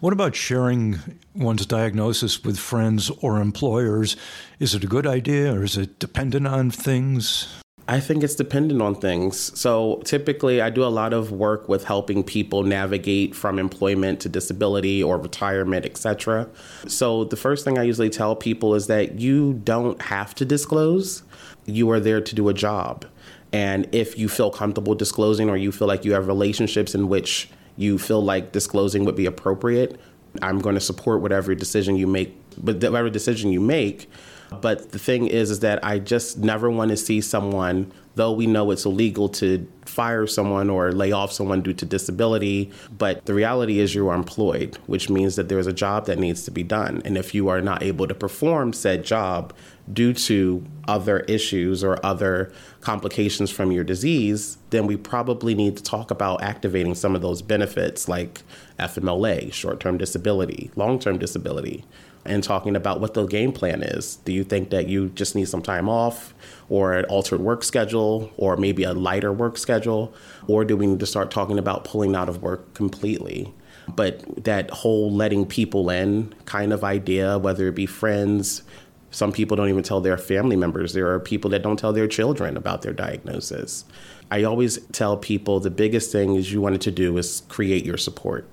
What 0.00 0.12
about 0.12 0.36
sharing 0.36 1.00
one's 1.34 1.66
diagnosis 1.66 2.44
with 2.44 2.56
friends 2.56 3.10
or 3.20 3.40
employers? 3.40 4.16
Is 4.60 4.72
it 4.72 4.84
a 4.84 4.86
good 4.86 5.08
idea 5.08 5.52
or 5.52 5.64
is 5.64 5.76
it 5.76 5.98
dependent 5.98 6.46
on 6.46 6.70
things? 6.70 7.60
I 7.88 7.98
think 7.98 8.22
it's 8.22 8.36
dependent 8.36 8.80
on 8.80 8.94
things. 8.94 9.58
So 9.58 10.00
typically, 10.04 10.60
I 10.60 10.70
do 10.70 10.84
a 10.84 10.86
lot 10.86 11.12
of 11.12 11.32
work 11.32 11.68
with 11.68 11.82
helping 11.82 12.22
people 12.22 12.62
navigate 12.62 13.34
from 13.34 13.58
employment 13.58 14.20
to 14.20 14.28
disability 14.28 15.02
or 15.02 15.18
retirement, 15.18 15.84
etc. 15.84 16.48
So 16.86 17.24
the 17.24 17.36
first 17.36 17.64
thing 17.64 17.76
I 17.76 17.82
usually 17.82 18.10
tell 18.10 18.36
people 18.36 18.76
is 18.76 18.86
that 18.86 19.18
you 19.18 19.54
don't 19.64 20.00
have 20.02 20.32
to 20.36 20.44
disclose. 20.44 21.24
You 21.66 21.90
are 21.90 21.98
there 21.98 22.20
to 22.20 22.34
do 22.36 22.48
a 22.48 22.54
job. 22.54 23.04
And 23.52 23.88
if 23.90 24.16
you 24.16 24.28
feel 24.28 24.52
comfortable 24.52 24.94
disclosing 24.94 25.50
or 25.50 25.56
you 25.56 25.72
feel 25.72 25.88
like 25.88 26.04
you 26.04 26.12
have 26.12 26.28
relationships 26.28 26.94
in 26.94 27.08
which 27.08 27.48
you 27.78 27.96
feel 27.96 28.22
like 28.22 28.52
disclosing 28.52 29.04
would 29.04 29.16
be 29.16 29.24
appropriate, 29.24 29.98
I'm 30.42 30.58
going 30.58 30.74
to 30.74 30.80
support 30.80 31.22
whatever 31.22 31.54
decision 31.54 31.96
you 31.96 32.06
make, 32.06 32.36
but 32.58 32.74
whatever 32.76 33.08
decision 33.08 33.52
you 33.52 33.60
make. 33.60 34.10
But 34.50 34.92
the 34.92 34.98
thing 34.98 35.26
is, 35.26 35.50
is 35.50 35.60
that 35.60 35.84
I 35.84 35.98
just 35.98 36.38
never 36.38 36.70
want 36.70 36.90
to 36.90 36.96
see 36.96 37.20
someone, 37.20 37.92
though 38.14 38.32
we 38.32 38.46
know 38.46 38.70
it's 38.70 38.84
illegal 38.84 39.28
to 39.30 39.66
fire 39.84 40.26
someone 40.26 40.70
or 40.70 40.92
lay 40.92 41.12
off 41.12 41.32
someone 41.32 41.60
due 41.60 41.74
to 41.74 41.84
disability, 41.84 42.70
but 42.96 43.26
the 43.26 43.34
reality 43.34 43.78
is 43.78 43.94
you 43.94 44.08
are 44.08 44.14
employed, 44.14 44.76
which 44.86 45.10
means 45.10 45.36
that 45.36 45.48
there's 45.48 45.66
a 45.66 45.72
job 45.72 46.06
that 46.06 46.18
needs 46.18 46.44
to 46.44 46.50
be 46.50 46.62
done. 46.62 47.02
And 47.04 47.16
if 47.16 47.34
you 47.34 47.48
are 47.48 47.60
not 47.60 47.82
able 47.82 48.06
to 48.06 48.14
perform 48.14 48.72
said 48.72 49.04
job 49.04 49.52
due 49.92 50.12
to 50.12 50.64
other 50.86 51.20
issues 51.20 51.82
or 51.82 52.04
other 52.04 52.52
complications 52.80 53.50
from 53.50 53.72
your 53.72 53.84
disease, 53.84 54.58
then 54.70 54.86
we 54.86 54.96
probably 54.96 55.54
need 55.54 55.76
to 55.76 55.82
talk 55.82 56.10
about 56.10 56.42
activating 56.42 56.94
some 56.94 57.14
of 57.14 57.22
those 57.22 57.42
benefits 57.42 58.08
like 58.08 58.42
FMLA, 58.78 59.52
short 59.52 59.80
term 59.80 59.98
disability, 59.98 60.70
long 60.76 60.98
term 60.98 61.18
disability 61.18 61.84
and 62.24 62.44
talking 62.44 62.76
about 62.76 63.00
what 63.00 63.14
the 63.14 63.26
game 63.26 63.52
plan 63.52 63.82
is. 63.82 64.16
Do 64.16 64.32
you 64.32 64.44
think 64.44 64.70
that 64.70 64.88
you 64.88 65.08
just 65.10 65.34
need 65.34 65.48
some 65.48 65.62
time 65.62 65.88
off 65.88 66.34
or 66.68 66.92
an 66.92 67.04
altered 67.06 67.40
work 67.40 67.64
schedule 67.64 68.30
or 68.36 68.56
maybe 68.56 68.84
a 68.84 68.92
lighter 68.92 69.32
work 69.32 69.56
schedule? 69.56 70.12
Or 70.46 70.64
do 70.64 70.76
we 70.76 70.86
need 70.86 71.00
to 71.00 71.06
start 71.06 71.30
talking 71.30 71.58
about 71.58 71.84
pulling 71.84 72.14
out 72.14 72.28
of 72.28 72.42
work 72.42 72.74
completely? 72.74 73.52
But 73.88 74.44
that 74.44 74.70
whole 74.70 75.10
letting 75.10 75.46
people 75.46 75.88
in 75.88 76.34
kind 76.44 76.72
of 76.72 76.84
idea, 76.84 77.38
whether 77.38 77.68
it 77.68 77.74
be 77.74 77.86
friends, 77.86 78.62
some 79.10 79.32
people 79.32 79.56
don't 79.56 79.70
even 79.70 79.82
tell 79.82 80.00
their 80.00 80.18
family 80.18 80.56
members. 80.56 80.92
There 80.92 81.10
are 81.12 81.20
people 81.20 81.50
that 81.50 81.62
don't 81.62 81.78
tell 81.78 81.92
their 81.92 82.06
children 82.06 82.56
about 82.56 82.82
their 82.82 82.92
diagnosis. 82.92 83.84
I 84.30 84.42
always 84.42 84.78
tell 84.92 85.16
people 85.16 85.60
the 85.60 85.70
biggest 85.70 86.12
thing 86.12 86.34
is 86.34 86.52
you 86.52 86.60
wanted 86.60 86.82
to 86.82 86.90
do 86.90 87.16
is 87.16 87.42
create 87.48 87.86
your 87.86 87.96
support. 87.96 88.46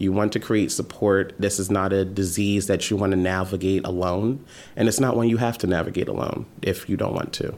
You 0.00 0.12
want 0.12 0.32
to 0.32 0.40
create 0.40 0.72
support. 0.72 1.34
This 1.38 1.58
is 1.58 1.70
not 1.70 1.92
a 1.92 2.06
disease 2.06 2.66
that 2.68 2.88
you 2.88 2.96
want 2.96 3.10
to 3.12 3.18
navigate 3.18 3.84
alone. 3.84 4.42
And 4.74 4.88
it's 4.88 4.98
not 4.98 5.14
one 5.14 5.28
you 5.28 5.36
have 5.36 5.58
to 5.58 5.66
navigate 5.66 6.08
alone 6.08 6.46
if 6.62 6.88
you 6.88 6.96
don't 6.96 7.14
want 7.14 7.34
to. 7.34 7.54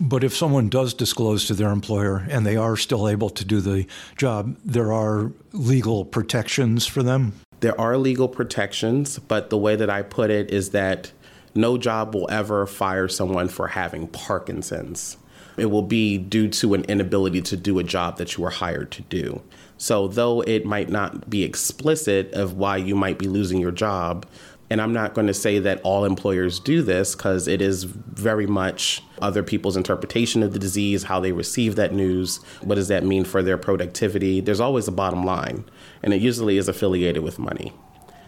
But 0.00 0.24
if 0.24 0.34
someone 0.34 0.70
does 0.70 0.94
disclose 0.94 1.44
to 1.46 1.54
their 1.54 1.72
employer 1.72 2.26
and 2.30 2.46
they 2.46 2.56
are 2.56 2.74
still 2.74 3.06
able 3.06 3.28
to 3.30 3.44
do 3.44 3.60
the 3.60 3.86
job, 4.16 4.56
there 4.64 4.94
are 4.94 5.30
legal 5.52 6.06
protections 6.06 6.86
for 6.86 7.02
them? 7.02 7.34
There 7.60 7.78
are 7.78 7.98
legal 7.98 8.26
protections, 8.28 9.18
but 9.18 9.50
the 9.50 9.58
way 9.58 9.76
that 9.76 9.90
I 9.90 10.00
put 10.00 10.30
it 10.30 10.50
is 10.50 10.70
that 10.70 11.12
no 11.54 11.76
job 11.76 12.14
will 12.14 12.30
ever 12.30 12.66
fire 12.66 13.08
someone 13.08 13.48
for 13.48 13.68
having 13.68 14.06
Parkinson's. 14.06 15.18
It 15.58 15.66
will 15.66 15.82
be 15.82 16.16
due 16.16 16.48
to 16.48 16.72
an 16.72 16.84
inability 16.84 17.42
to 17.42 17.56
do 17.58 17.78
a 17.78 17.84
job 17.84 18.16
that 18.16 18.38
you 18.38 18.44
were 18.44 18.50
hired 18.50 18.90
to 18.92 19.02
do. 19.02 19.42
So, 19.80 20.08
though 20.08 20.42
it 20.42 20.66
might 20.66 20.90
not 20.90 21.30
be 21.30 21.42
explicit 21.42 22.34
of 22.34 22.52
why 22.52 22.76
you 22.76 22.94
might 22.94 23.18
be 23.18 23.28
losing 23.28 23.58
your 23.62 23.70
job, 23.70 24.26
and 24.68 24.78
I'm 24.78 24.92
not 24.92 25.14
going 25.14 25.26
to 25.26 25.32
say 25.32 25.58
that 25.58 25.80
all 25.80 26.04
employers 26.04 26.60
do 26.60 26.82
this 26.82 27.14
because 27.14 27.48
it 27.48 27.62
is 27.62 27.84
very 27.84 28.46
much 28.46 29.02
other 29.22 29.42
people's 29.42 29.78
interpretation 29.78 30.42
of 30.42 30.52
the 30.52 30.58
disease, 30.58 31.04
how 31.04 31.18
they 31.18 31.32
receive 31.32 31.76
that 31.76 31.94
news, 31.94 32.42
what 32.60 32.74
does 32.74 32.88
that 32.88 33.04
mean 33.04 33.24
for 33.24 33.42
their 33.42 33.56
productivity. 33.56 34.42
There's 34.42 34.60
always 34.60 34.86
a 34.86 34.92
bottom 34.92 35.24
line, 35.24 35.64
and 36.02 36.12
it 36.12 36.20
usually 36.20 36.58
is 36.58 36.68
affiliated 36.68 37.22
with 37.22 37.38
money. 37.38 37.72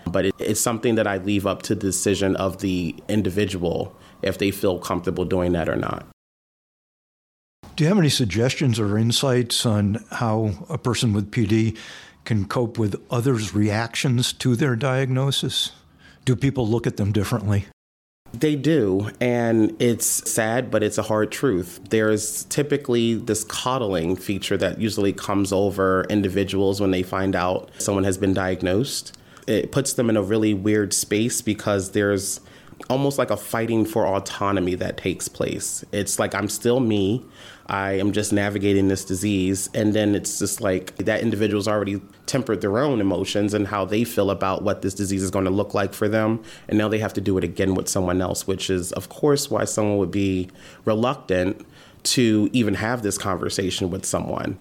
But 0.06 0.24
it, 0.24 0.34
it's 0.38 0.58
something 0.58 0.94
that 0.94 1.06
I 1.06 1.18
leave 1.18 1.46
up 1.46 1.60
to 1.64 1.74
the 1.74 1.82
decision 1.82 2.34
of 2.36 2.62
the 2.62 2.96
individual 3.10 3.94
if 4.22 4.38
they 4.38 4.52
feel 4.52 4.78
comfortable 4.78 5.26
doing 5.26 5.52
that 5.52 5.68
or 5.68 5.76
not. 5.76 6.06
Do 7.74 7.84
you 7.84 7.88
have 7.88 7.98
any 7.98 8.10
suggestions 8.10 8.78
or 8.78 8.98
insights 8.98 9.64
on 9.64 10.04
how 10.10 10.66
a 10.68 10.76
person 10.76 11.14
with 11.14 11.30
PD 11.30 11.74
can 12.26 12.44
cope 12.44 12.78
with 12.78 13.02
others' 13.10 13.54
reactions 13.54 14.34
to 14.34 14.54
their 14.54 14.76
diagnosis? 14.76 15.72
Do 16.26 16.36
people 16.36 16.68
look 16.68 16.86
at 16.86 16.98
them 16.98 17.12
differently? 17.12 17.64
They 18.34 18.56
do, 18.56 19.10
and 19.22 19.74
it's 19.80 20.06
sad, 20.30 20.70
but 20.70 20.82
it's 20.82 20.98
a 20.98 21.02
hard 21.02 21.32
truth. 21.32 21.80
There's 21.88 22.44
typically 22.44 23.14
this 23.14 23.42
coddling 23.42 24.16
feature 24.16 24.58
that 24.58 24.78
usually 24.78 25.14
comes 25.14 25.50
over 25.50 26.04
individuals 26.10 26.78
when 26.78 26.90
they 26.90 27.02
find 27.02 27.34
out 27.34 27.70
someone 27.78 28.04
has 28.04 28.18
been 28.18 28.34
diagnosed. 28.34 29.16
It 29.46 29.72
puts 29.72 29.94
them 29.94 30.10
in 30.10 30.18
a 30.18 30.22
really 30.22 30.52
weird 30.52 30.92
space 30.92 31.40
because 31.40 31.92
there's 31.92 32.40
almost 32.88 33.18
like 33.18 33.30
a 33.30 33.36
fighting 33.36 33.84
for 33.84 34.06
autonomy 34.06 34.74
that 34.76 34.96
takes 34.96 35.28
place. 35.28 35.84
It's 35.92 36.18
like 36.18 36.34
I'm 36.34 36.48
still 36.48 36.80
me. 36.80 37.24
I 37.66 37.92
am 37.92 38.12
just 38.12 38.32
navigating 38.32 38.88
this 38.88 39.04
disease. 39.04 39.70
And 39.74 39.94
then 39.94 40.14
it's 40.14 40.38
just 40.38 40.60
like 40.60 40.96
that 40.96 41.20
individual's 41.20 41.68
already 41.68 42.00
tempered 42.26 42.60
their 42.60 42.78
own 42.78 43.00
emotions 43.00 43.54
and 43.54 43.66
how 43.66 43.84
they 43.84 44.04
feel 44.04 44.30
about 44.30 44.62
what 44.62 44.82
this 44.82 44.94
disease 44.94 45.22
is 45.22 45.30
going 45.30 45.44
to 45.44 45.50
look 45.50 45.74
like 45.74 45.94
for 45.94 46.08
them. 46.08 46.42
And 46.68 46.76
now 46.76 46.88
they 46.88 46.98
have 46.98 47.14
to 47.14 47.20
do 47.20 47.38
it 47.38 47.44
again 47.44 47.74
with 47.74 47.88
someone 47.88 48.20
else, 48.20 48.46
which 48.46 48.68
is, 48.68 48.92
of 48.92 49.08
course, 49.08 49.50
why 49.50 49.64
someone 49.64 49.98
would 49.98 50.10
be 50.10 50.48
reluctant 50.84 51.66
to 52.04 52.50
even 52.52 52.74
have 52.74 53.02
this 53.02 53.16
conversation 53.16 53.90
with 53.90 54.04
someone. 54.04 54.58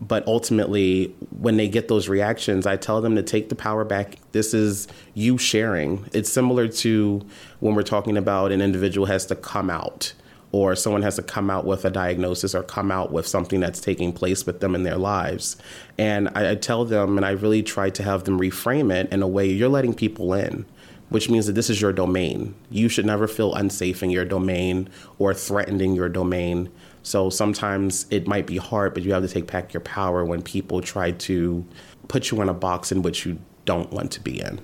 But 0.00 0.26
ultimately, 0.26 1.14
when 1.30 1.56
they 1.56 1.68
get 1.68 1.88
those 1.88 2.08
reactions, 2.08 2.66
I 2.66 2.76
tell 2.76 3.00
them 3.00 3.16
to 3.16 3.22
take 3.22 3.48
the 3.48 3.54
power 3.54 3.84
back. 3.84 4.16
This 4.32 4.52
is 4.52 4.88
you 5.14 5.38
sharing. 5.38 6.08
It's 6.12 6.30
similar 6.30 6.68
to 6.68 7.26
when 7.60 7.74
we're 7.74 7.82
talking 7.82 8.16
about 8.16 8.52
an 8.52 8.60
individual 8.60 9.06
has 9.06 9.26
to 9.26 9.36
come 9.36 9.70
out 9.70 10.12
or 10.52 10.76
someone 10.76 11.02
has 11.02 11.16
to 11.16 11.22
come 11.22 11.50
out 11.50 11.64
with 11.64 11.84
a 11.84 11.90
diagnosis 11.90 12.54
or 12.54 12.62
come 12.62 12.90
out 12.90 13.12
with 13.12 13.26
something 13.26 13.60
that's 13.60 13.80
taking 13.80 14.12
place 14.12 14.46
with 14.46 14.60
them 14.60 14.74
in 14.74 14.84
their 14.84 14.96
lives. 14.96 15.56
And 15.98 16.28
I, 16.34 16.52
I 16.52 16.54
tell 16.54 16.84
them, 16.84 17.16
and 17.16 17.26
I 17.26 17.30
really 17.30 17.62
try 17.62 17.90
to 17.90 18.02
have 18.02 18.24
them 18.24 18.38
reframe 18.38 18.94
it 18.94 19.12
in 19.12 19.22
a 19.22 19.28
way 19.28 19.46
you're 19.46 19.68
letting 19.68 19.94
people 19.94 20.34
in 20.34 20.66
which 21.08 21.30
means 21.30 21.46
that 21.46 21.52
this 21.52 21.70
is 21.70 21.80
your 21.80 21.92
domain. 21.92 22.54
You 22.70 22.88
should 22.88 23.06
never 23.06 23.28
feel 23.28 23.54
unsafe 23.54 24.02
in 24.02 24.10
your 24.10 24.24
domain 24.24 24.88
or 25.18 25.34
threatened 25.34 25.80
in 25.80 25.94
your 25.94 26.08
domain. 26.08 26.70
So 27.06 27.30
sometimes 27.30 28.04
it 28.10 28.26
might 28.26 28.48
be 28.48 28.56
hard, 28.56 28.92
but 28.92 29.04
you 29.04 29.12
have 29.12 29.22
to 29.22 29.28
take 29.28 29.46
back 29.46 29.72
your 29.72 29.80
power 29.80 30.24
when 30.24 30.42
people 30.42 30.80
try 30.80 31.12
to 31.12 31.64
put 32.08 32.32
you 32.32 32.42
in 32.42 32.48
a 32.48 32.54
box 32.54 32.90
in 32.90 33.02
which 33.02 33.24
you 33.24 33.38
don't 33.64 33.92
want 33.92 34.10
to 34.12 34.20
be 34.20 34.40
in. 34.40 34.60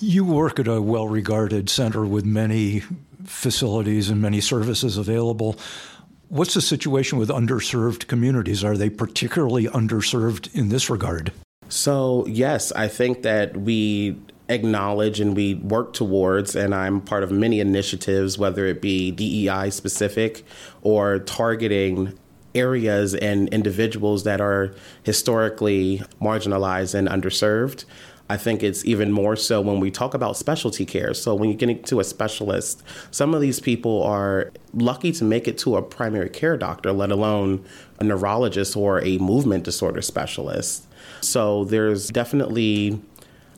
You 0.00 0.24
work 0.24 0.58
at 0.58 0.66
a 0.66 0.82
well 0.82 1.06
regarded 1.06 1.70
center 1.70 2.04
with 2.04 2.24
many 2.24 2.82
facilities 3.24 4.10
and 4.10 4.20
many 4.20 4.40
services 4.40 4.96
available. 4.96 5.56
What's 6.30 6.54
the 6.54 6.60
situation 6.60 7.16
with 7.16 7.28
underserved 7.28 8.08
communities? 8.08 8.64
Are 8.64 8.76
they 8.76 8.90
particularly 8.90 9.66
underserved 9.66 10.52
in 10.52 10.70
this 10.70 10.90
regard? 10.90 11.30
So, 11.68 12.26
yes, 12.26 12.72
I 12.72 12.88
think 12.88 13.22
that 13.22 13.56
we 13.56 14.18
acknowledge 14.48 15.20
and 15.20 15.36
we 15.36 15.54
work 15.54 15.92
towards, 15.92 16.56
and 16.56 16.74
I'm 16.74 17.00
part 17.00 17.22
of 17.22 17.30
many 17.30 17.60
initiatives, 17.60 18.38
whether 18.38 18.66
it 18.66 18.80
be 18.80 19.10
DEI 19.10 19.70
specific 19.70 20.44
or 20.82 21.20
targeting 21.20 22.18
areas 22.54 23.14
and 23.14 23.48
individuals 23.48 24.24
that 24.24 24.40
are 24.40 24.74
historically 25.02 26.02
marginalized 26.20 26.94
and 26.94 27.08
underserved. 27.08 27.84
I 28.28 28.36
think 28.36 28.62
it's 28.62 28.84
even 28.84 29.12
more 29.12 29.36
so 29.36 29.60
when 29.60 29.78
we 29.80 29.90
talk 29.90 30.14
about 30.14 30.36
specialty 30.36 30.86
care. 30.86 31.12
So 31.12 31.34
when 31.34 31.50
you 31.50 31.54
get 31.54 31.68
into 31.68 32.00
a 32.00 32.04
specialist, 32.04 32.82
some 33.10 33.34
of 33.34 33.40
these 33.40 33.60
people 33.60 34.02
are 34.04 34.52
lucky 34.72 35.12
to 35.12 35.24
make 35.24 35.46
it 35.46 35.58
to 35.58 35.76
a 35.76 35.82
primary 35.82 36.30
care 36.30 36.56
doctor, 36.56 36.92
let 36.92 37.10
alone 37.10 37.64
a 37.98 38.04
neurologist 38.04 38.76
or 38.76 39.02
a 39.04 39.18
movement 39.18 39.64
disorder 39.64 40.00
specialist. 40.00 40.86
So 41.20 41.64
there's 41.64 42.08
definitely 42.08 43.00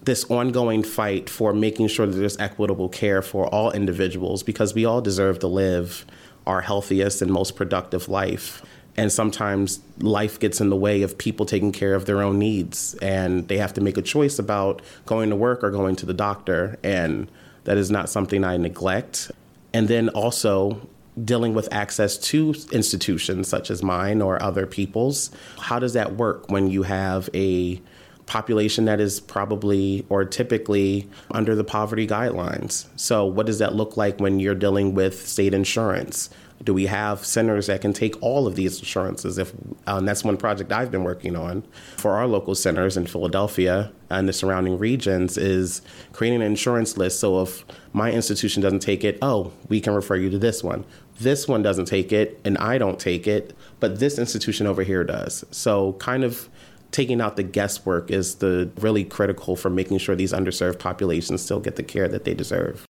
this 0.04 0.24
ongoing 0.30 0.82
fight 0.82 1.30
for 1.30 1.52
making 1.52 1.88
sure 1.88 2.06
that 2.06 2.16
there's 2.16 2.38
equitable 2.38 2.88
care 2.88 3.22
for 3.22 3.46
all 3.46 3.70
individuals 3.72 4.42
because 4.42 4.74
we 4.74 4.84
all 4.84 5.00
deserve 5.00 5.38
to 5.40 5.46
live 5.46 6.04
our 6.46 6.60
healthiest 6.60 7.22
and 7.22 7.30
most 7.30 7.56
productive 7.56 8.08
life. 8.08 8.62
And 8.96 9.10
sometimes 9.10 9.80
life 9.98 10.38
gets 10.38 10.60
in 10.60 10.68
the 10.68 10.76
way 10.76 11.02
of 11.02 11.18
people 11.18 11.46
taking 11.46 11.72
care 11.72 11.94
of 11.94 12.04
their 12.04 12.22
own 12.22 12.38
needs, 12.38 12.94
and 13.02 13.48
they 13.48 13.56
have 13.58 13.74
to 13.74 13.80
make 13.80 13.96
a 13.96 14.02
choice 14.02 14.38
about 14.38 14.82
going 15.04 15.30
to 15.30 15.36
work 15.36 15.64
or 15.64 15.70
going 15.70 15.96
to 15.96 16.06
the 16.06 16.14
doctor. 16.14 16.78
And 16.84 17.28
that 17.64 17.76
is 17.76 17.90
not 17.90 18.08
something 18.08 18.44
I 18.44 18.56
neglect. 18.56 19.32
And 19.72 19.88
then 19.88 20.10
also, 20.10 20.86
dealing 21.22 21.54
with 21.54 21.72
access 21.72 22.18
to 22.18 22.54
institutions 22.72 23.48
such 23.48 23.70
as 23.70 23.82
mine 23.82 24.20
or 24.20 24.42
other 24.42 24.66
people's. 24.66 25.30
How 25.60 25.78
does 25.78 25.92
that 25.92 26.14
work 26.14 26.50
when 26.50 26.70
you 26.70 26.82
have 26.82 27.28
a 27.34 27.80
population 28.26 28.84
that 28.86 29.00
is 29.00 29.20
probably 29.20 30.04
or 30.08 30.24
typically 30.24 31.08
under 31.30 31.54
the 31.54 31.64
poverty 31.64 32.06
guidelines. 32.06 32.86
So, 32.96 33.24
what 33.26 33.46
does 33.46 33.58
that 33.58 33.74
look 33.74 33.96
like 33.96 34.20
when 34.20 34.40
you're 34.40 34.54
dealing 34.54 34.94
with 34.94 35.26
state 35.26 35.54
insurance? 35.54 36.30
Do 36.62 36.72
we 36.72 36.86
have 36.86 37.24
centers 37.24 37.66
that 37.66 37.82
can 37.82 37.92
take 37.92 38.20
all 38.22 38.46
of 38.46 38.54
these 38.54 38.78
insurances? 38.78 39.36
If 39.38 39.52
uh, 39.86 39.96
and 39.98 40.08
that's 40.08 40.24
one 40.24 40.36
project 40.36 40.72
I've 40.72 40.90
been 40.90 41.04
working 41.04 41.36
on 41.36 41.64
for 41.96 42.12
our 42.12 42.26
local 42.26 42.54
centers 42.54 42.96
in 42.96 43.06
Philadelphia 43.06 43.92
and 44.08 44.28
the 44.28 44.32
surrounding 44.32 44.78
regions 44.78 45.36
is 45.36 45.82
creating 46.12 46.40
an 46.40 46.46
insurance 46.46 46.96
list. 46.96 47.20
So 47.20 47.42
if 47.42 47.64
my 47.92 48.12
institution 48.12 48.62
doesn't 48.62 48.80
take 48.80 49.04
it, 49.04 49.18
oh, 49.20 49.52
we 49.68 49.80
can 49.80 49.94
refer 49.94 50.16
you 50.16 50.30
to 50.30 50.38
this 50.38 50.62
one. 50.62 50.84
This 51.20 51.46
one 51.46 51.62
doesn't 51.62 51.84
take 51.84 52.12
it, 52.12 52.40
and 52.44 52.58
I 52.58 52.78
don't 52.78 52.98
take 52.98 53.26
it, 53.26 53.54
but 53.78 54.00
this 54.00 54.18
institution 54.18 54.66
over 54.66 54.82
here 54.82 55.04
does. 55.04 55.44
So 55.50 55.92
kind 55.94 56.24
of 56.24 56.48
taking 56.94 57.20
out 57.20 57.34
the 57.34 57.42
guesswork 57.42 58.08
is 58.08 58.36
the 58.36 58.70
really 58.78 59.02
critical 59.02 59.56
for 59.56 59.68
making 59.68 59.98
sure 59.98 60.14
these 60.14 60.32
underserved 60.32 60.78
populations 60.78 61.42
still 61.42 61.58
get 61.58 61.74
the 61.74 61.82
care 61.82 62.06
that 62.06 62.22
they 62.22 62.34
deserve. 62.34 62.86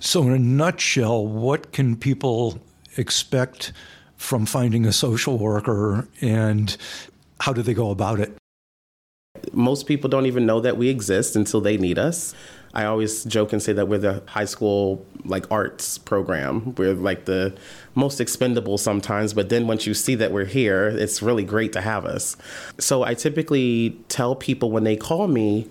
So, 0.00 0.22
in 0.24 0.32
a 0.32 0.38
nutshell, 0.38 1.26
what 1.26 1.72
can 1.72 1.96
people 1.96 2.60
expect 2.98 3.72
from 4.16 4.44
finding 4.44 4.84
a 4.84 4.92
social 4.92 5.38
worker 5.38 6.06
and 6.20 6.76
how 7.40 7.54
do 7.54 7.62
they 7.62 7.72
go 7.72 7.90
about 7.90 8.20
it? 8.20 8.36
Most 9.52 9.86
people 9.86 10.08
don't 10.10 10.26
even 10.26 10.46
know 10.46 10.60
that 10.60 10.76
we 10.76 10.88
exist 10.88 11.36
until 11.36 11.60
they 11.60 11.76
need 11.76 11.98
us. 11.98 12.34
I 12.74 12.84
always 12.84 13.24
joke 13.24 13.52
and 13.52 13.62
say 13.62 13.72
that 13.72 13.88
we're 13.88 13.98
the 13.98 14.22
high 14.26 14.44
school 14.44 15.04
like 15.24 15.50
arts 15.50 15.98
program. 15.98 16.74
We're 16.76 16.94
like 16.94 17.24
the 17.24 17.56
most 17.94 18.20
expendable 18.20 18.78
sometimes, 18.78 19.32
but 19.32 19.48
then 19.48 19.66
once 19.66 19.86
you 19.86 19.94
see 19.94 20.14
that 20.16 20.32
we're 20.32 20.44
here, 20.44 20.88
it's 20.88 21.22
really 21.22 21.44
great 21.44 21.72
to 21.72 21.80
have 21.80 22.04
us. 22.04 22.36
So 22.78 23.02
I 23.02 23.14
typically 23.14 23.98
tell 24.08 24.34
people 24.36 24.70
when 24.70 24.84
they 24.84 24.96
call 24.96 25.28
me, 25.28 25.68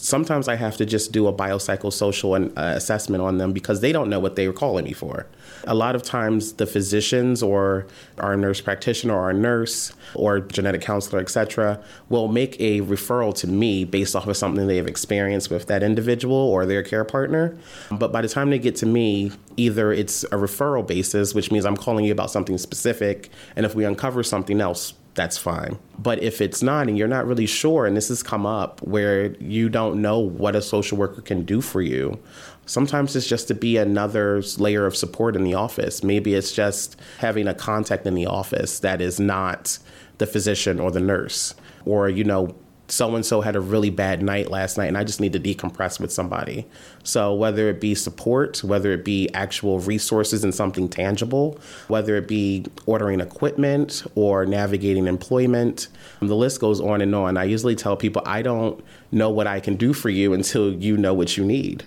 sometimes 0.00 0.48
I 0.48 0.56
have 0.56 0.76
to 0.78 0.86
just 0.86 1.12
do 1.12 1.26
a 1.26 1.32
biopsychosocial 1.32 2.50
uh, 2.56 2.60
assessment 2.76 3.22
on 3.22 3.38
them 3.38 3.52
because 3.52 3.80
they 3.80 3.92
don't 3.92 4.08
know 4.08 4.18
what 4.18 4.36
they 4.36 4.46
were 4.46 4.54
calling 4.54 4.84
me 4.84 4.92
for. 4.92 5.26
A 5.66 5.74
lot 5.74 5.94
of 5.94 6.02
times, 6.02 6.54
the 6.54 6.66
physicians 6.66 7.42
or 7.42 7.86
our 8.18 8.36
nurse 8.36 8.60
practitioner 8.60 9.14
or 9.14 9.20
our 9.24 9.32
nurse 9.32 9.92
or 10.14 10.40
genetic 10.40 10.80
counselor, 10.80 11.20
etc., 11.20 11.82
will 12.08 12.28
make 12.28 12.58
a 12.60 12.80
referral 12.80 13.34
to 13.36 13.46
me 13.46 13.84
based 13.84 14.16
off 14.16 14.26
of 14.26 14.36
something 14.36 14.66
they 14.66 14.76
have 14.76 14.86
experienced 14.86 15.50
with 15.50 15.66
that 15.66 15.82
individual 15.82 16.36
or 16.36 16.64
their 16.66 16.82
care 16.82 17.04
partner. 17.04 17.56
But 17.90 18.12
by 18.12 18.22
the 18.22 18.28
time 18.28 18.50
they 18.50 18.58
get 18.58 18.76
to 18.76 18.86
me, 18.86 19.32
either 19.56 19.92
it's 19.92 20.24
a 20.24 20.36
referral 20.36 20.86
basis, 20.86 21.34
which 21.34 21.50
means 21.52 21.66
I'm 21.66 21.76
calling 21.76 22.04
you 22.04 22.12
about 22.12 22.30
something 22.30 22.56
specific, 22.58 23.28
and 23.56 23.66
if 23.66 23.74
we 23.74 23.84
uncover 23.84 24.22
something 24.22 24.60
else, 24.60 24.94
that's 25.14 25.36
fine. 25.36 25.78
But 25.98 26.22
if 26.22 26.40
it's 26.40 26.62
not 26.62 26.88
and 26.88 26.96
you're 26.96 27.08
not 27.08 27.26
really 27.26 27.46
sure, 27.46 27.86
and 27.86 27.96
this 27.96 28.08
has 28.08 28.22
come 28.22 28.46
up 28.46 28.80
where 28.82 29.34
you 29.36 29.68
don't 29.68 30.00
know 30.00 30.18
what 30.18 30.56
a 30.56 30.62
social 30.62 30.96
worker 30.96 31.20
can 31.20 31.44
do 31.44 31.60
for 31.60 31.82
you, 31.82 32.18
sometimes 32.66 33.16
it's 33.16 33.26
just 33.26 33.48
to 33.48 33.54
be 33.54 33.76
another 33.76 34.42
layer 34.58 34.86
of 34.86 34.96
support 34.96 35.36
in 35.36 35.44
the 35.44 35.54
office. 35.54 36.04
Maybe 36.04 36.34
it's 36.34 36.52
just 36.52 36.96
having 37.18 37.48
a 37.48 37.54
contact 37.54 38.06
in 38.06 38.14
the 38.14 38.26
office 38.26 38.78
that 38.80 39.00
is 39.00 39.18
not 39.18 39.78
the 40.18 40.26
physician 40.26 40.78
or 40.78 40.90
the 40.90 41.00
nurse, 41.00 41.54
or, 41.84 42.08
you 42.08 42.24
know, 42.24 42.54
so 42.90 43.14
and 43.14 43.24
so 43.24 43.40
had 43.40 43.56
a 43.56 43.60
really 43.60 43.90
bad 43.90 44.22
night 44.22 44.50
last 44.50 44.76
night 44.76 44.86
and 44.86 44.98
I 44.98 45.04
just 45.04 45.20
need 45.20 45.32
to 45.32 45.40
decompress 45.40 46.00
with 46.00 46.12
somebody. 46.12 46.66
So, 47.04 47.34
whether 47.34 47.68
it 47.68 47.80
be 47.80 47.94
support, 47.94 48.62
whether 48.64 48.92
it 48.92 49.04
be 49.04 49.32
actual 49.32 49.78
resources 49.80 50.44
and 50.44 50.54
something 50.54 50.88
tangible, 50.88 51.58
whether 51.88 52.16
it 52.16 52.26
be 52.26 52.66
ordering 52.86 53.20
equipment 53.20 54.02
or 54.14 54.44
navigating 54.44 55.06
employment, 55.06 55.88
um, 56.20 56.28
the 56.28 56.36
list 56.36 56.60
goes 56.60 56.80
on 56.80 57.00
and 57.00 57.14
on. 57.14 57.36
I 57.36 57.44
usually 57.44 57.76
tell 57.76 57.96
people 57.96 58.22
I 58.26 58.42
don't 58.42 58.82
know 59.12 59.30
what 59.30 59.46
I 59.46 59.60
can 59.60 59.76
do 59.76 59.92
for 59.92 60.08
you 60.08 60.32
until 60.32 60.72
you 60.72 60.96
know 60.96 61.14
what 61.14 61.36
you 61.36 61.44
need. 61.44 61.84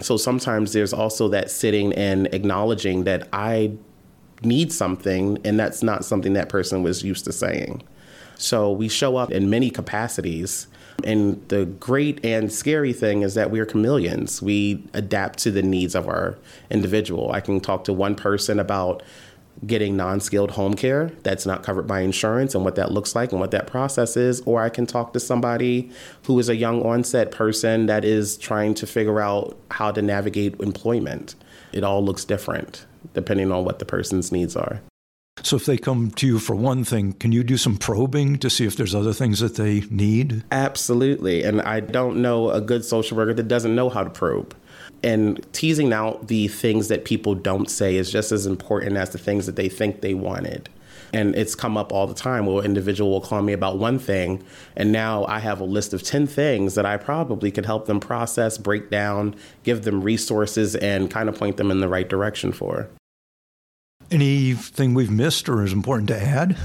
So, 0.00 0.16
sometimes 0.16 0.72
there's 0.72 0.92
also 0.92 1.28
that 1.28 1.50
sitting 1.50 1.92
and 1.92 2.26
acknowledging 2.34 3.04
that 3.04 3.28
I 3.32 3.72
need 4.42 4.72
something 4.72 5.38
and 5.44 5.60
that's 5.60 5.82
not 5.82 6.04
something 6.04 6.32
that 6.32 6.48
person 6.48 6.82
was 6.82 7.04
used 7.04 7.24
to 7.26 7.32
saying. 7.32 7.82
So 8.40 8.72
we 8.72 8.88
show 8.88 9.16
up 9.16 9.30
in 9.30 9.50
many 9.50 9.70
capacities. 9.70 10.66
And 11.04 11.46
the 11.48 11.66
great 11.66 12.24
and 12.24 12.50
scary 12.50 12.92
thing 12.92 13.22
is 13.22 13.34
that 13.34 13.50
we 13.50 13.60
are 13.60 13.66
chameleons. 13.66 14.40
We 14.42 14.82
adapt 14.94 15.38
to 15.40 15.50
the 15.50 15.62
needs 15.62 15.94
of 15.94 16.08
our 16.08 16.38
individual. 16.70 17.32
I 17.32 17.40
can 17.40 17.60
talk 17.60 17.84
to 17.84 17.92
one 17.92 18.14
person 18.14 18.58
about 18.58 19.02
getting 19.66 19.94
non 19.94 20.20
skilled 20.20 20.52
home 20.52 20.72
care 20.74 21.12
that's 21.22 21.44
not 21.44 21.62
covered 21.62 21.86
by 21.86 22.00
insurance 22.00 22.54
and 22.54 22.64
what 22.64 22.76
that 22.76 22.92
looks 22.92 23.14
like 23.14 23.30
and 23.32 23.40
what 23.40 23.50
that 23.50 23.66
process 23.66 24.16
is. 24.16 24.40
Or 24.42 24.62
I 24.62 24.70
can 24.70 24.86
talk 24.86 25.12
to 25.12 25.20
somebody 25.20 25.90
who 26.24 26.38
is 26.38 26.48
a 26.48 26.56
young 26.56 26.82
onset 26.82 27.30
person 27.30 27.86
that 27.86 28.04
is 28.04 28.38
trying 28.38 28.74
to 28.74 28.86
figure 28.86 29.20
out 29.20 29.58
how 29.70 29.92
to 29.92 30.00
navigate 30.00 30.58
employment. 30.60 31.34
It 31.72 31.84
all 31.84 32.02
looks 32.02 32.24
different 32.24 32.86
depending 33.12 33.50
on 33.52 33.64
what 33.64 33.78
the 33.78 33.84
person's 33.84 34.30
needs 34.32 34.56
are. 34.56 34.80
So, 35.42 35.56
if 35.56 35.66
they 35.66 35.78
come 35.78 36.10
to 36.12 36.26
you 36.26 36.38
for 36.38 36.54
one 36.54 36.84
thing, 36.84 37.14
can 37.14 37.32
you 37.32 37.42
do 37.42 37.56
some 37.56 37.76
probing 37.76 38.38
to 38.38 38.50
see 38.50 38.66
if 38.66 38.76
there's 38.76 38.94
other 38.94 39.12
things 39.12 39.40
that 39.40 39.56
they 39.56 39.80
need? 39.90 40.44
Absolutely. 40.50 41.42
And 41.42 41.62
I 41.62 41.80
don't 41.80 42.20
know 42.20 42.50
a 42.50 42.60
good 42.60 42.84
social 42.84 43.16
worker 43.16 43.34
that 43.34 43.48
doesn't 43.48 43.74
know 43.74 43.88
how 43.88 44.04
to 44.04 44.10
probe. 44.10 44.54
And 45.02 45.44
teasing 45.52 45.92
out 45.92 46.28
the 46.28 46.48
things 46.48 46.88
that 46.88 47.04
people 47.04 47.34
don't 47.34 47.70
say 47.70 47.96
is 47.96 48.10
just 48.10 48.32
as 48.32 48.46
important 48.46 48.96
as 48.96 49.10
the 49.10 49.18
things 49.18 49.46
that 49.46 49.56
they 49.56 49.68
think 49.68 50.02
they 50.02 50.14
wanted. 50.14 50.68
And 51.12 51.34
it's 51.34 51.54
come 51.54 51.76
up 51.76 51.92
all 51.92 52.06
the 52.06 52.14
time 52.14 52.46
where 52.46 52.60
an 52.60 52.66
individual 52.66 53.10
will 53.10 53.20
call 53.20 53.42
me 53.42 53.52
about 53.52 53.78
one 53.78 53.98
thing, 53.98 54.44
and 54.76 54.92
now 54.92 55.24
I 55.24 55.40
have 55.40 55.60
a 55.60 55.64
list 55.64 55.92
of 55.92 56.04
10 56.04 56.26
things 56.28 56.76
that 56.76 56.86
I 56.86 56.98
probably 56.98 57.50
could 57.50 57.66
help 57.66 57.86
them 57.86 57.98
process, 57.98 58.58
break 58.58 58.90
down, 58.90 59.34
give 59.64 59.82
them 59.82 60.02
resources, 60.02 60.76
and 60.76 61.10
kind 61.10 61.28
of 61.28 61.36
point 61.36 61.56
them 61.56 61.70
in 61.72 61.80
the 61.80 61.88
right 61.88 62.08
direction 62.08 62.52
for. 62.52 62.88
Anything 64.10 64.94
we've 64.94 65.10
missed 65.10 65.48
or 65.48 65.62
is 65.62 65.72
important 65.72 66.08
to 66.08 66.20
add? 66.20 66.56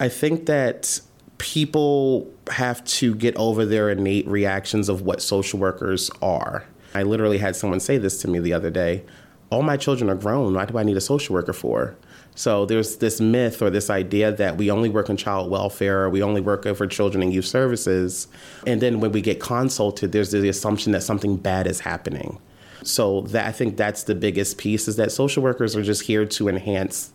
I 0.00 0.08
think 0.08 0.46
that 0.46 1.00
people 1.38 2.28
have 2.48 2.84
to 2.84 3.14
get 3.14 3.36
over 3.36 3.64
their 3.64 3.90
innate 3.90 4.26
reactions 4.26 4.88
of 4.88 5.02
what 5.02 5.22
social 5.22 5.60
workers 5.60 6.10
are. 6.20 6.64
I 6.94 7.04
literally 7.04 7.38
had 7.38 7.54
someone 7.54 7.78
say 7.78 7.98
this 7.98 8.20
to 8.22 8.28
me 8.28 8.38
the 8.38 8.52
other 8.52 8.70
day 8.70 9.04
All 9.50 9.62
my 9.62 9.76
children 9.76 10.10
are 10.10 10.16
grown. 10.16 10.54
Why 10.54 10.64
do 10.64 10.76
I 10.76 10.82
need 10.82 10.96
a 10.96 11.00
social 11.00 11.34
worker 11.34 11.52
for? 11.52 11.94
So 12.34 12.66
there's 12.66 12.96
this 12.96 13.20
myth 13.20 13.62
or 13.62 13.70
this 13.70 13.88
idea 13.88 14.32
that 14.32 14.56
we 14.56 14.70
only 14.70 14.88
work 14.88 15.08
in 15.08 15.16
child 15.16 15.50
welfare, 15.50 16.02
or 16.02 16.10
we 16.10 16.22
only 16.22 16.40
work 16.40 16.64
for 16.76 16.86
children 16.86 17.22
and 17.22 17.32
youth 17.32 17.46
services. 17.46 18.26
And 18.66 18.82
then 18.82 18.98
when 19.00 19.12
we 19.12 19.22
get 19.22 19.38
consulted, 19.40 20.10
there's 20.10 20.32
the 20.32 20.48
assumption 20.48 20.92
that 20.92 21.02
something 21.02 21.36
bad 21.36 21.66
is 21.68 21.80
happening. 21.80 22.38
So 22.86 23.22
that 23.22 23.46
I 23.46 23.52
think 23.52 23.76
that's 23.76 24.04
the 24.04 24.14
biggest 24.14 24.58
piece 24.58 24.86
is 24.86 24.94
that 24.96 25.10
social 25.10 25.42
workers 25.42 25.74
are 25.74 25.82
just 25.82 26.02
here 26.02 26.24
to 26.24 26.48
enhance 26.48 27.12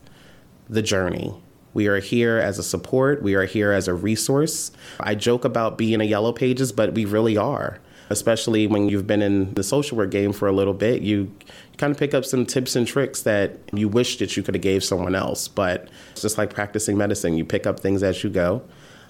the 0.70 0.82
journey. 0.82 1.34
We 1.74 1.88
are 1.88 2.00
here 2.00 2.38
as 2.38 2.60
a 2.60 2.64
support, 2.64 3.24
we 3.24 3.36
are 3.36 3.46
here 3.46 3.72
as 3.72 3.88
a 3.88 3.94
resource. 3.94 4.72
I 5.00 5.16
joke 5.16 5.46
about 5.46 5.78
being 5.78 6.02
a 6.02 6.04
yellow 6.04 6.34
pages, 6.34 6.74
but 6.74 6.94
we 6.94 7.06
really 7.06 7.38
are. 7.38 7.80
Especially 8.10 8.68
when 8.68 8.90
you've 8.90 9.08
been 9.08 9.22
in 9.22 9.54
the 9.54 9.64
social 9.64 9.98
work 9.98 10.12
game 10.12 10.34
for 10.34 10.50
a 10.50 10.52
little 10.52 10.74
bit, 10.74 11.02
you 11.02 11.34
kind 11.78 11.92
of 11.92 11.98
pick 11.98 12.14
up 12.14 12.26
some 12.26 12.46
tips 12.46 12.76
and 12.76 12.86
tricks 12.86 13.22
that 13.22 13.58
you 13.72 13.88
wish 13.88 14.18
that 14.18 14.36
you 14.36 14.44
could 14.44 14.56
have 14.56 14.62
gave 14.62 14.84
someone 14.84 15.16
else. 15.16 15.48
But 15.48 15.88
it's 16.12 16.22
just 16.22 16.38
like 16.38 16.54
practicing 16.54 16.98
medicine, 16.98 17.38
you 17.38 17.46
pick 17.46 17.66
up 17.66 17.80
things 17.80 18.04
as 18.04 18.22
you 18.22 18.30
go. 18.30 18.62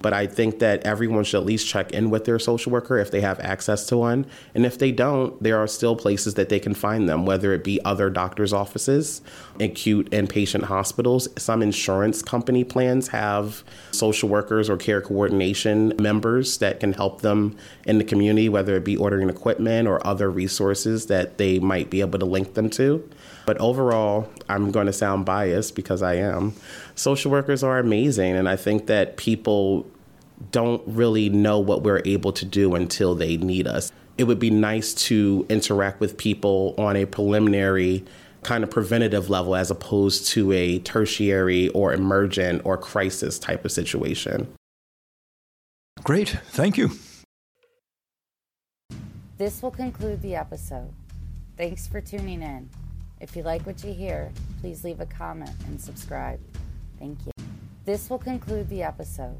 But 0.02 0.14
I 0.14 0.28
think 0.28 0.60
that 0.60 0.84
everyone 0.86 1.24
should 1.24 1.40
at 1.40 1.46
least 1.46 1.68
check 1.68 1.92
in 1.92 2.10
with 2.10 2.26
their 2.26 2.40
social 2.40 2.72
worker 2.72 2.98
if 2.98 3.12
they 3.12 3.22
have 3.22 3.40
access 3.40 3.86
to 3.88 3.98
one. 3.98 4.26
And 4.56 4.66
if 4.66 4.78
they 4.78 4.92
don't, 4.92 5.42
there 5.42 5.58
are 5.58 5.68
still 5.68 5.96
places 5.96 6.34
that 6.36 6.50
they 6.50 6.60
can 6.60 6.74
find 6.74 7.08
them, 7.08 7.26
whether 7.26 7.54
it 7.54 7.64
be 7.64 7.80
other 7.86 8.10
doctors' 8.10 8.54
offices, 8.54 9.22
acute 9.60 10.10
inpatient 10.12 10.64
hospitals. 10.64 11.28
Some 11.38 11.62
insurance 11.62 12.22
company 12.22 12.64
plans 12.64 13.10
have 13.10 13.64
social 13.92 14.30
workers 14.30 14.70
or 14.70 14.78
care 14.78 15.02
coordination 15.02 15.94
members 16.00 16.58
that 16.60 16.80
can 16.80 16.94
help 16.94 17.22
them 17.22 17.56
in 17.86 17.98
the 17.98 18.04
community, 18.04 18.50
whether 18.50 18.76
it 18.76 18.86
be 18.86 18.98
ordering 18.98 19.30
equipment 19.30 19.88
or 19.88 20.06
other 20.06 20.30
resources 20.30 21.08
that 21.08 21.38
they 21.38 21.60
might 21.60 21.90
be 21.90 22.02
able 22.02 22.20
to 22.20 22.26
link 22.26 22.54
them 22.54 22.70
to. 22.72 23.08
But 23.46 23.58
overall, 23.60 24.30
I'm 24.48 24.72
going 24.72 24.86
to 24.86 24.94
sound 24.94 25.26
biased 25.26 25.76
because 25.76 26.02
I 26.02 26.16
am. 26.16 26.54
Social 26.96 27.32
workers 27.32 27.64
are 27.64 27.80
amazing, 27.80 28.36
and 28.36 28.48
I 28.48 28.56
think 28.56 28.88
that 28.88 29.18
people 29.18 29.90
don't 30.52 30.82
really 30.88 31.30
know 31.30 31.60
what 31.60 31.84
we're 31.84 32.02
able 32.06 32.32
to 32.34 32.46
do 32.46 32.76
until 32.76 33.16
they 33.16 33.38
need 33.38 33.68
us. 33.68 33.92
It 34.18 34.26
would 34.26 34.40
be 34.40 34.50
nice 34.50 34.94
to 35.06 35.46
interact 35.50 36.00
with 36.00 36.18
people 36.18 36.76
on 36.78 36.96
a 36.96 37.06
preliminary 37.06 38.04
kind 38.44 38.64
of 38.64 38.72
preventative 38.72 39.30
level 39.30 39.56
as 39.56 39.70
opposed 39.70 40.28
to 40.30 40.52
a 40.52 40.80
tertiary 40.80 41.70
or 41.70 41.94
emergent 41.94 42.62
or 42.66 42.78
crisis 42.78 43.38
type 43.38 43.64
of 43.66 43.72
situation. 43.72 44.52
Great. 46.04 46.30
Thank 46.48 46.78
you. 46.78 46.92
This 49.38 49.62
will 49.62 49.72
conclude 49.72 50.22
the 50.22 50.36
episode. 50.36 50.92
Thanks 51.58 51.88
for 51.88 52.02
tuning 52.02 52.42
in. 52.42 52.70
If 53.20 53.36
you 53.36 53.44
like 53.44 53.66
what 53.66 53.84
you 53.84 53.94
hear, 53.94 54.32
please 54.62 54.84
leave 54.84 55.00
a 55.00 55.06
comment 55.06 55.52
and 55.68 55.80
subscribe. 55.80 56.40
Thank 56.98 57.20
you. 57.26 57.32
This 57.86 58.10
will 58.10 58.20
conclude 58.20 58.70
the 58.70 58.84
episode. 58.84 59.40